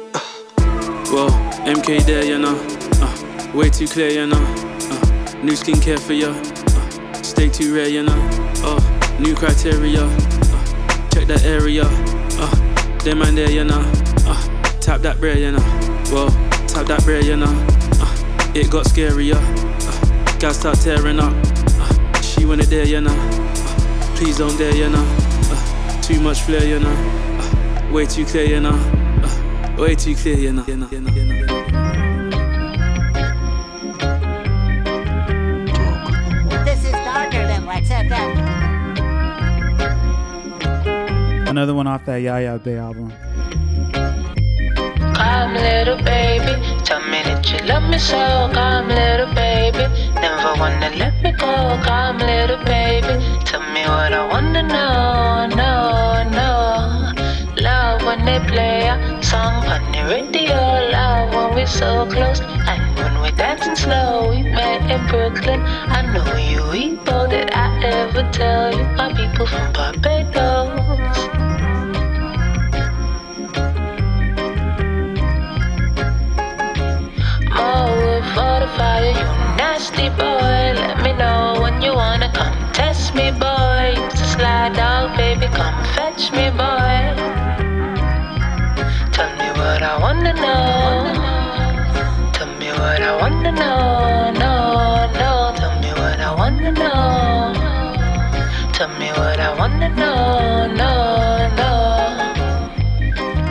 Well, 1.13 1.29
MK 1.69 2.03
there, 2.05 2.25
you 2.25 2.39
know. 2.39 2.57
Uh, 2.99 3.51
way 3.53 3.69
too 3.69 3.87
clear, 3.87 4.09
you 4.09 4.25
know. 4.25 4.41
Uh, 4.41 5.43
new 5.43 5.53
skincare 5.53 5.99
for 5.99 6.13
ya. 6.13 6.29
Uh, 6.29 7.13
stay 7.21 7.47
too 7.47 7.75
rare, 7.75 7.87
you 7.87 8.03
know. 8.03 8.29
Oh, 8.63 8.96
new 9.19 9.35
criteria. 9.35 10.03
Uh, 10.03 11.09
check 11.13 11.27
that 11.27 11.43
area. 11.45 11.83
Uh, 11.85 12.99
them 12.99 13.19
man 13.19 13.35
there, 13.35 13.49
you 13.49 13.63
know. 13.63 13.81
Uh, 14.25 14.69
tap 14.79 15.01
that 15.01 15.19
bread, 15.19 15.39
you 15.39 15.51
know. 15.51 15.63
Well, 16.11 16.29
tap 16.67 16.87
that 16.87 17.03
bread, 17.03 17.25
you 17.25 17.35
know. 17.37 17.45
Uh, 17.99 18.51
it 18.53 18.69
got 18.69 18.85
scarier. 18.85 19.35
Uh, 19.35 20.37
gas 20.39 20.59
start 20.59 20.79
tearing 20.79 21.19
up. 21.19 21.33
Uh, 21.79 22.21
she 22.21 22.43
it 22.43 22.69
there, 22.69 22.85
you 22.85 23.01
know. 23.01 23.11
Uh, 23.11 24.15
please 24.15 24.37
don't 24.37 24.57
dare, 24.57 24.75
you 24.75 24.89
know. 24.89 25.05
Uh, 25.49 26.01
too 26.01 26.19
much 26.19 26.41
flair, 26.41 26.65
you 26.65 26.79
know. 26.79 26.89
Uh, 26.89 27.91
way 27.91 28.05
too 28.05 28.25
clear, 28.25 28.45
you 28.45 28.59
know. 28.59 28.71
Uh, 29.23 29.81
way 29.81 29.95
too 29.95 30.15
clear, 30.15 30.37
you 30.37 30.53
know. 30.53 30.63
You 30.67 30.77
know, 30.77 30.87
you 30.91 31.01
know, 31.01 31.11
you 31.11 31.25
know. 31.25 31.26
Another 41.47 41.73
one 41.73 41.87
off 41.87 42.03
that 42.05 42.17
Yaya 42.17 42.59
Bey 42.59 42.77
album. 42.77 43.09
Come, 45.15 45.53
little 45.53 45.95
baby, 46.03 46.53
tell 46.83 46.99
me 47.07 47.23
that 47.23 47.49
you 47.49 47.65
love 47.65 47.89
me 47.89 47.97
so. 47.97 48.51
Come, 48.53 48.89
little 48.89 49.33
baby, 49.33 49.87
never 50.15 50.59
wanna 50.59 50.91
let 50.97 51.15
me 51.23 51.31
go. 51.31 51.79
Come, 51.85 52.17
little 52.19 52.61
baby, 52.65 53.15
tell 53.45 53.63
me 53.73 53.81
what 53.87 54.11
I 54.11 54.27
wanna 54.27 54.63
know. 54.63 55.47
No, 55.55 55.73
no. 56.35 56.51
Love 57.61 58.03
when 58.03 58.25
they 58.25 58.39
play 58.45 58.89
a 58.89 59.23
song 59.23 59.63
on 59.65 59.81
the 59.93 60.03
radio. 60.13 60.59
Love 60.91 61.33
when 61.33 61.55
we're 61.55 61.65
so 61.65 62.05
close. 62.11 62.41
And 62.41 62.83
when 62.97 63.21
we're 63.21 63.31
dancing 63.31 63.77
slow, 63.77 64.31
we 64.31 64.43
met 64.43 64.81
in 64.91 65.07
Brooklyn. 65.07 65.61
I 65.63 66.01
know 66.13 66.35
you 66.35 66.61
Igbo. 66.83 67.29
Did 67.29 67.51
I 67.53 67.67
ever 67.85 68.29
tell 68.33 68.77
you 68.77 68.83
my 68.99 69.13
people 69.13 69.47
from 69.47 69.71
Barbados? 69.71 70.46
Fetch 86.17 86.31
me, 86.31 86.49
boy. 86.49 86.97
Tell 89.11 89.29
me 89.37 89.49
what 89.59 89.81
I 89.83 89.97
wanna 90.01 90.33
know. 90.33 91.13
Tell 92.33 92.47
me 92.59 92.69
what 92.69 93.01
I 93.01 93.15
wanna 93.21 93.51
know. 93.51 94.31
No, 94.43 94.53
no. 95.21 95.53
Tell 95.55 95.79
me 95.81 95.91
what 95.93 96.19
I 96.19 96.33
wanna 96.35 96.71
know. 96.71 97.53
Tell 98.73 98.89
me 98.99 99.09
what 99.11 99.39
I 99.39 99.53
wanna 99.57 99.89
know. 99.89 100.67
No, 100.81 100.91
no. 101.59 101.71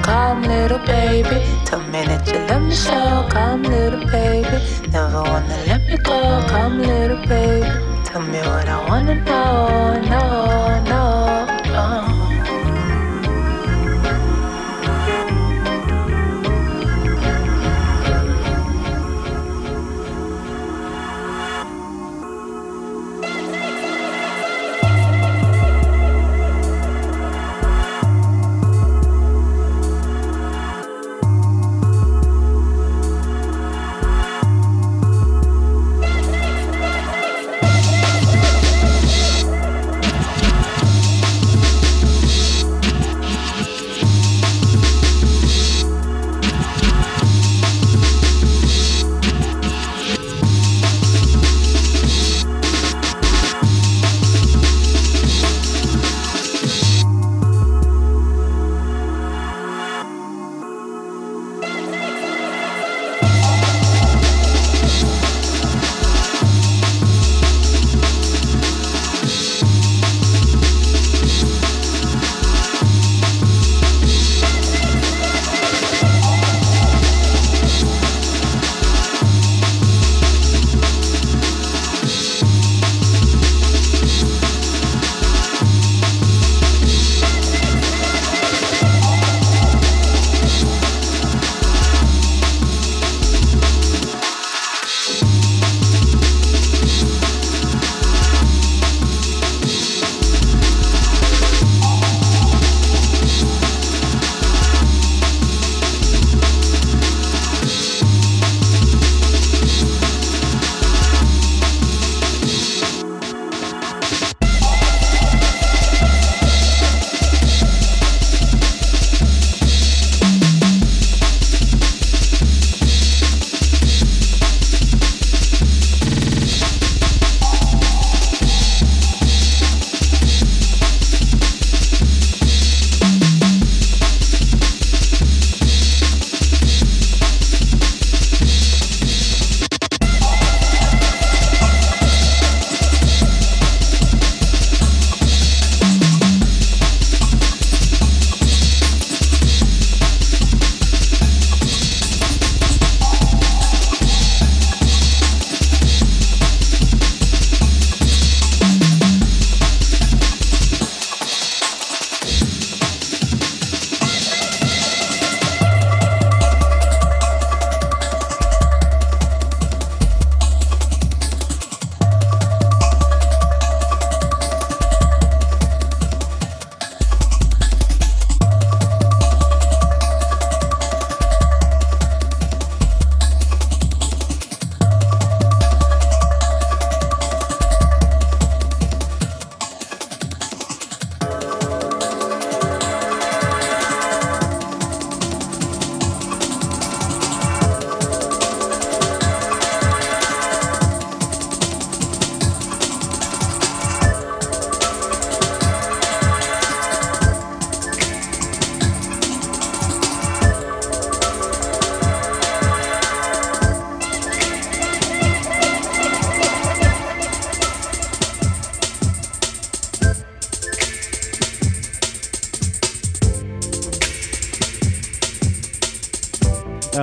Come, 0.03 0.43
little 0.43 0.79
baby. 0.87 1.39
Tell 1.65 1.81
me 1.93 2.05
that 2.07 2.27
you 2.33 2.39
love 2.49 2.63
me 2.63 2.75
so. 2.75 3.27
Come, 3.31 3.63
little 3.63 4.07
baby. 4.07 4.59
Never 4.91 5.23
wanna 5.23 5.59
let 5.67 5.87
me 5.87 5.97
go. 5.99 6.43
Come, 6.49 6.79
little 6.83 7.25
baby. 7.27 7.67
Tell 8.05 8.23
me 8.23 8.39
what 8.39 8.69
I 8.69 8.89
wanna 8.89 9.15
know. 9.15 10.01
No, 10.11 10.23
no, 10.55 10.85
no. 10.91 11.16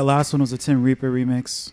That 0.03 0.07
last 0.07 0.33
one 0.33 0.41
was 0.41 0.51
a 0.51 0.57
Tim 0.57 0.83
Reaper 0.83 1.09
remix. 1.09 1.71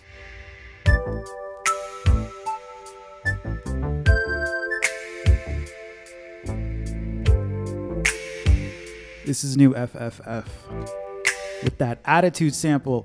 This 9.26 9.42
is 9.42 9.56
new 9.56 9.74
FFF 9.74 10.46
with 11.64 11.76
that 11.78 11.98
attitude 12.04 12.54
sample. 12.54 13.04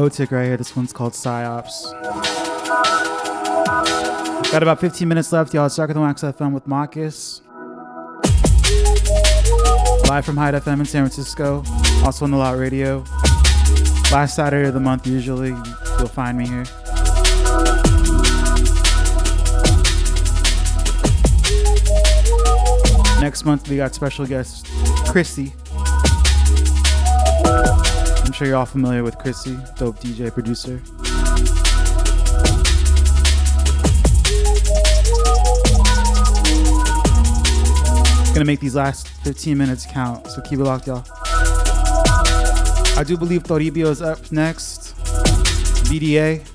Otic 0.00 0.30
right 0.30 0.46
here. 0.46 0.56
This 0.56 0.74
one's 0.74 0.94
called 0.94 1.12
Psyops. 1.12 1.92
Got 4.50 4.62
about 4.62 4.80
15 4.80 5.06
minutes 5.06 5.30
left, 5.30 5.52
y'all. 5.52 5.68
Than 5.68 6.00
Wax 6.00 6.22
FM 6.22 6.54
with 6.54 6.66
Marcus. 6.66 7.42
Live 10.08 10.24
from 10.24 10.38
Hyde 10.38 10.54
FM 10.54 10.80
in 10.80 10.86
San 10.86 11.02
Francisco. 11.04 11.62
Also 12.02 12.24
on 12.24 12.30
the 12.30 12.38
Lot 12.38 12.56
Radio. 12.56 13.04
Last 14.10 14.36
Saturday 14.36 14.68
of 14.68 14.74
the 14.74 14.80
month, 14.80 15.06
usually. 15.06 15.50
You'll 15.50 16.08
find 16.08 16.38
me 16.38 16.46
here. 16.46 16.64
Next 23.20 23.44
month, 23.44 23.68
we 23.68 23.76
got 23.76 23.94
special 23.94 24.24
guest 24.24 24.66
Chrissy. 25.08 25.52
I'm 28.30 28.34
sure 28.34 28.46
you're 28.46 28.58
all 28.58 28.64
familiar 28.64 29.02
with 29.02 29.18
Chrissy, 29.18 29.58
dope 29.74 29.98
DJ 29.98 30.32
producer. 30.32 30.80
Gonna 38.32 38.44
make 38.44 38.60
these 38.60 38.76
last 38.76 39.08
15 39.24 39.58
minutes 39.58 39.84
count, 39.84 40.28
so 40.28 40.40
keep 40.42 40.60
it 40.60 40.62
locked, 40.62 40.86
y'all. 40.86 41.04
I 42.96 43.02
do 43.04 43.16
believe 43.16 43.42
Toribio 43.42 43.86
is 43.86 44.00
up 44.00 44.30
next. 44.30 44.94
BDA. 45.90 46.46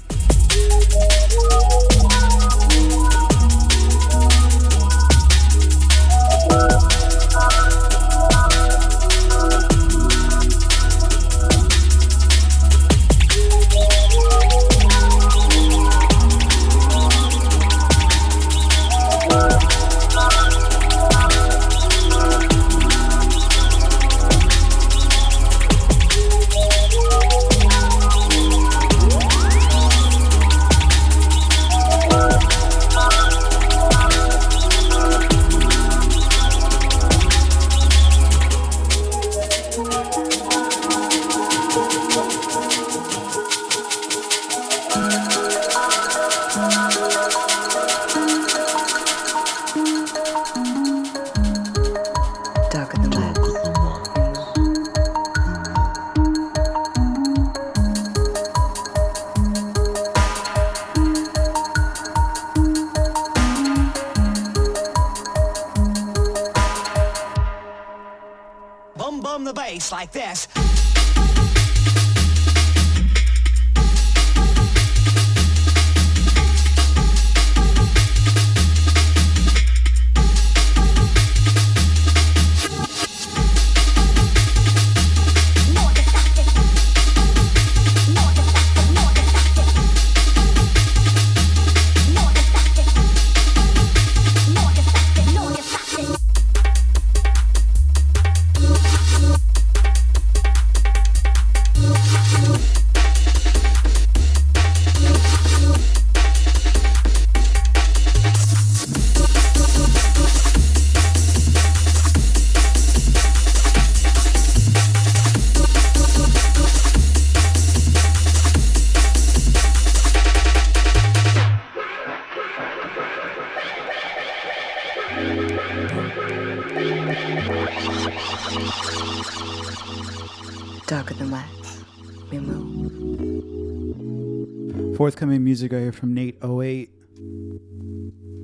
upcoming 135.26 135.43
music 135.43 135.73
I 135.73 135.80
hear 135.80 135.91
from 135.91 136.14
Nate 136.14 136.38
08, 136.43 136.88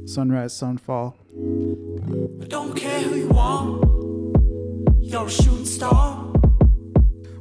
Sunrise, 0.05 0.51
Sunfall. 0.51 1.13
I 2.41 2.47
don't 2.47 2.75
care 2.75 3.01
who 3.01 3.15
you 3.17 3.29
you're 4.99 5.27
a 5.27 5.29
shooting 5.29 5.63
star. 5.63 6.25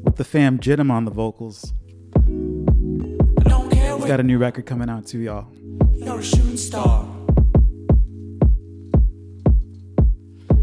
With 0.03 0.17
the 0.17 0.25
fam 0.25 0.59
Jidam 0.59 0.91
on 0.91 1.07
the 1.07 1.11
vocals. 1.11 1.73
He's 2.27 4.05
got 4.07 4.21
a 4.21 4.23
new 4.23 4.37
record 4.37 4.67
coming 4.67 4.91
out 4.91 5.07
too, 5.07 5.21
y'all. 5.21 5.47
You're 5.95 6.19
a 6.19 6.23
shooting 6.23 6.59
star. 6.59 7.09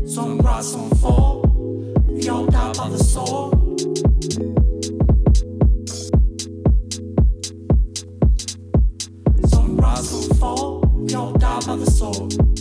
Sunrise, 0.06 0.76
sunfall, 0.76 2.24
you'll 2.24 2.46
die 2.46 2.74
by 2.74 2.90
the 2.90 3.00
sword. 3.00 3.57
the 11.80 11.92
soul. 11.92 12.57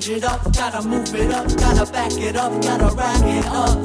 change 0.00 0.08
it 0.08 0.24
up, 0.24 0.42
gotta 0.52 0.82
move 0.86 1.14
it 1.14 1.30
up, 1.30 1.46
gotta 1.56 1.90
back 1.92 2.12
it 2.12 2.36
up, 2.36 2.52
gotta 2.62 2.94
rack 2.96 3.22
it 3.22 3.46
up. 3.46 3.83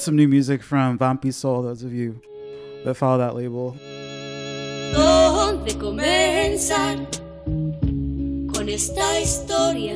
some 0.00 0.16
new 0.16 0.26
music 0.26 0.62
from 0.62 0.98
Vampisoul, 0.98 1.62
those 1.62 1.82
of 1.82 1.92
you 1.92 2.18
that 2.84 2.94
follow 2.94 3.18
that 3.18 3.34
label. 3.34 3.76
¿Dónde 4.94 5.76
comenzar 5.78 6.96
con 8.50 8.68
esta 8.68 9.20
historia? 9.20 9.94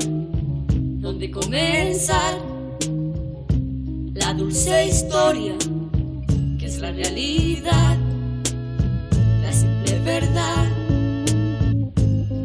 ¿Dónde 1.01 1.31
comenzar 1.31 2.39
la 4.14 4.35
dulce 4.35 4.89
historia 4.89 5.56
que 6.59 6.66
es 6.66 6.78
la 6.81 6.93
realidad, 6.93 7.97
la 9.43 9.52
simple 9.52 9.98
verdad 10.05 10.68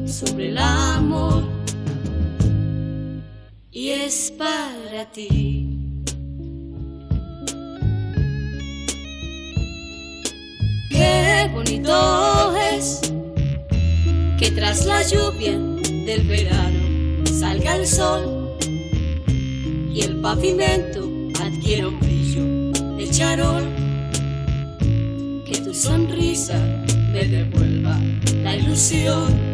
sobre 0.07 0.49
el 0.49 0.57
amor? 0.57 1.43
Y 3.69 3.89
es 3.89 4.31
para 4.31 5.11
ti. 5.11 5.68
bonito 11.59 12.55
es 12.73 13.01
que 14.39 14.49
tras 14.51 14.85
la 14.85 15.03
lluvia 15.03 15.59
del 16.05 16.25
verano 16.25 17.25
salga 17.25 17.75
el 17.75 17.85
sol 17.85 18.55
y 19.93 19.99
el 20.01 20.21
pavimento 20.21 21.09
adquiera 21.41 21.89
un 21.89 21.99
brillo 21.99 22.95
de 22.95 23.09
charol. 23.09 23.63
Que 25.45 25.59
tu 25.61 25.73
sonrisa 25.73 26.57
me 27.11 27.25
devuelva 27.25 27.99
la 28.41 28.55
ilusión 28.55 29.48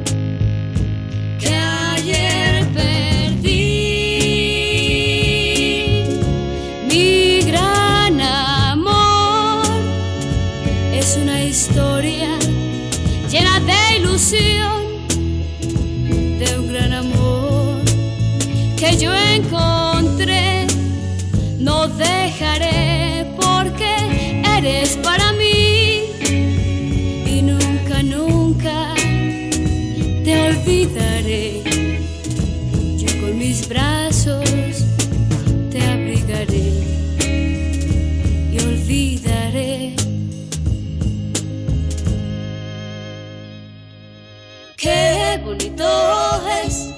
antojes 45.76 46.94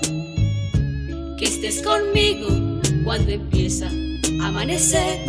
que 1.38 1.46
estés 1.46 1.82
conmigo 1.82 2.48
cuando 3.04 3.32
empieza 3.32 3.88
a 4.42 4.48
amanecer. 4.48 5.20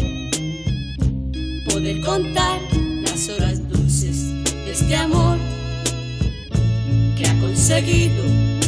Poder 1.66 2.00
contar 2.02 2.60
las 3.02 3.28
horas 3.30 3.66
dulces 3.68 4.44
de 4.44 4.72
este 4.72 4.96
amor 4.96 5.38
que 7.16 7.26
ha 7.26 7.40
conseguido 7.40 8.24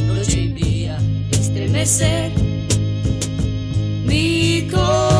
noche 0.07 0.41
y 0.41 0.49
día 0.49 0.99
estremecer 1.31 2.33
mi 4.07 4.67
corazón. 4.71 5.20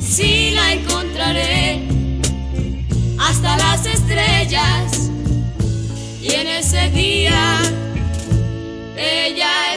si 0.00 0.50
la 0.52 0.72
encontraré, 0.72 1.82
hasta 3.18 3.56
las 3.56 3.84
estrellas. 3.86 5.10
Y 6.20 6.32
en 6.32 6.46
ese 6.46 6.90
día, 6.90 7.60
ella 8.96 9.67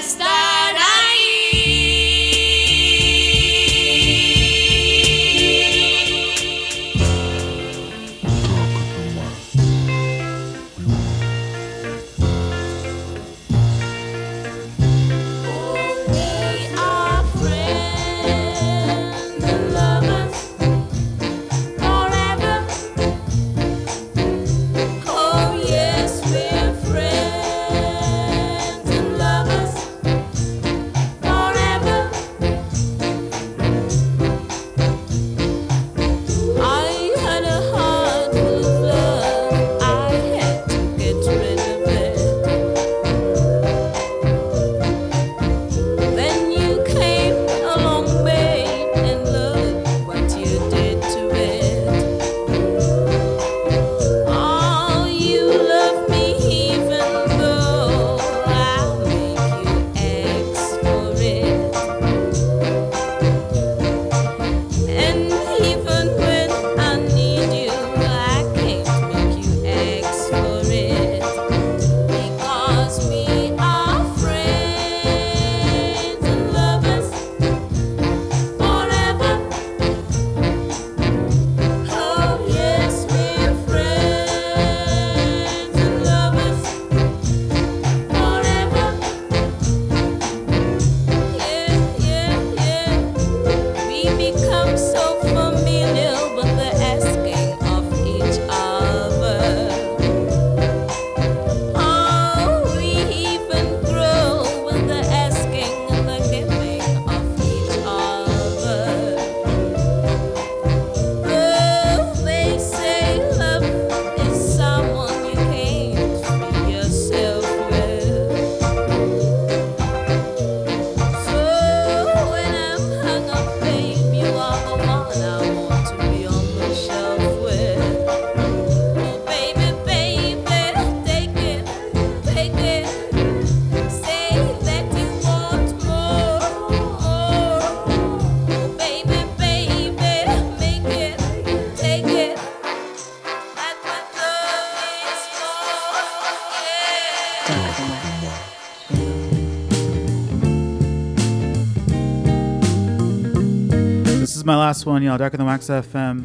last 154.82 154.88
one, 154.88 155.04
y'all. 155.04 155.16
Darker 155.16 155.38
Than 155.38 155.46
Wax 155.46 155.68
FM. 155.68 156.24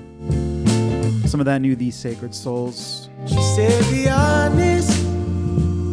Some 1.28 1.40
of 1.40 1.46
that 1.46 1.60
new 1.60 1.76
Thee 1.76 1.90
Sacred 1.90 2.34
Souls. 2.34 3.10
She 3.26 3.38
said, 3.54 3.84
Be 3.92 4.08
honest 4.08 5.04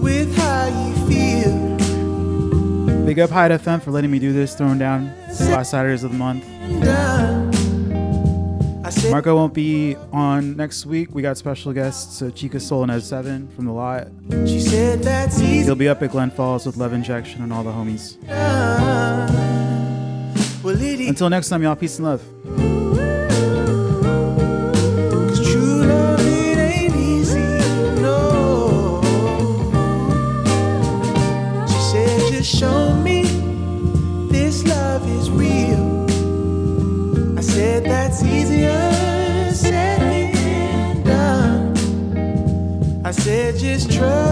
with 0.02 0.34
how 0.38 0.68
you 0.68 0.94
feel. 1.10 1.76
Big 3.06 3.20
up 3.20 3.32
Hyde 3.32 3.52
FM 3.52 3.82
for 3.82 3.92
letting 3.92 4.12
me 4.12 4.18
do 4.18 4.32
this, 4.32 4.56
throwing 4.56 4.80
down 4.80 5.14
the 5.28 5.50
last 5.52 5.72
Saturdays 5.72 6.06
of 6.06 6.12
the 6.14 6.18
month. 6.18 6.46
Marco 9.10 9.36
won't 9.36 9.54
be 9.54 9.98
on 10.14 10.56
next 10.56 10.86
week. 10.86 11.14
We 11.14 11.22
got 11.22 11.36
special 11.36 11.74
guests, 11.74 12.18
so 12.18 12.30
Chica 12.30 12.62
Soul 12.62 12.84
and 12.84 12.92
Ed 12.94 13.04
Seven 13.04 13.50
from 13.50 13.66
the 13.66 13.74
lot. 13.74 14.08
She 14.48 14.62
said 14.62 15.04
that's 15.04 15.42
easy. 15.42 15.66
He'll 15.66 15.76
be 15.76 15.90
up 15.90 16.02
at 16.02 16.12
Glen 16.12 16.32
Falls 16.32 16.66
with 16.66 16.78
Love 16.78 16.94
Injection 16.94 17.44
and 17.44 17.52
all 17.52 17.64
the 17.64 17.72
homies. 17.72 18.16
Ah. 18.30 19.04
Well, 20.64 20.78
Until 20.82 21.30
next 21.30 21.50
time, 21.50 21.62
y'all, 21.62 21.76
peace 21.76 22.00
and 22.00 22.08
love. 22.08 22.24
is 43.74 43.88
true. 43.88 44.23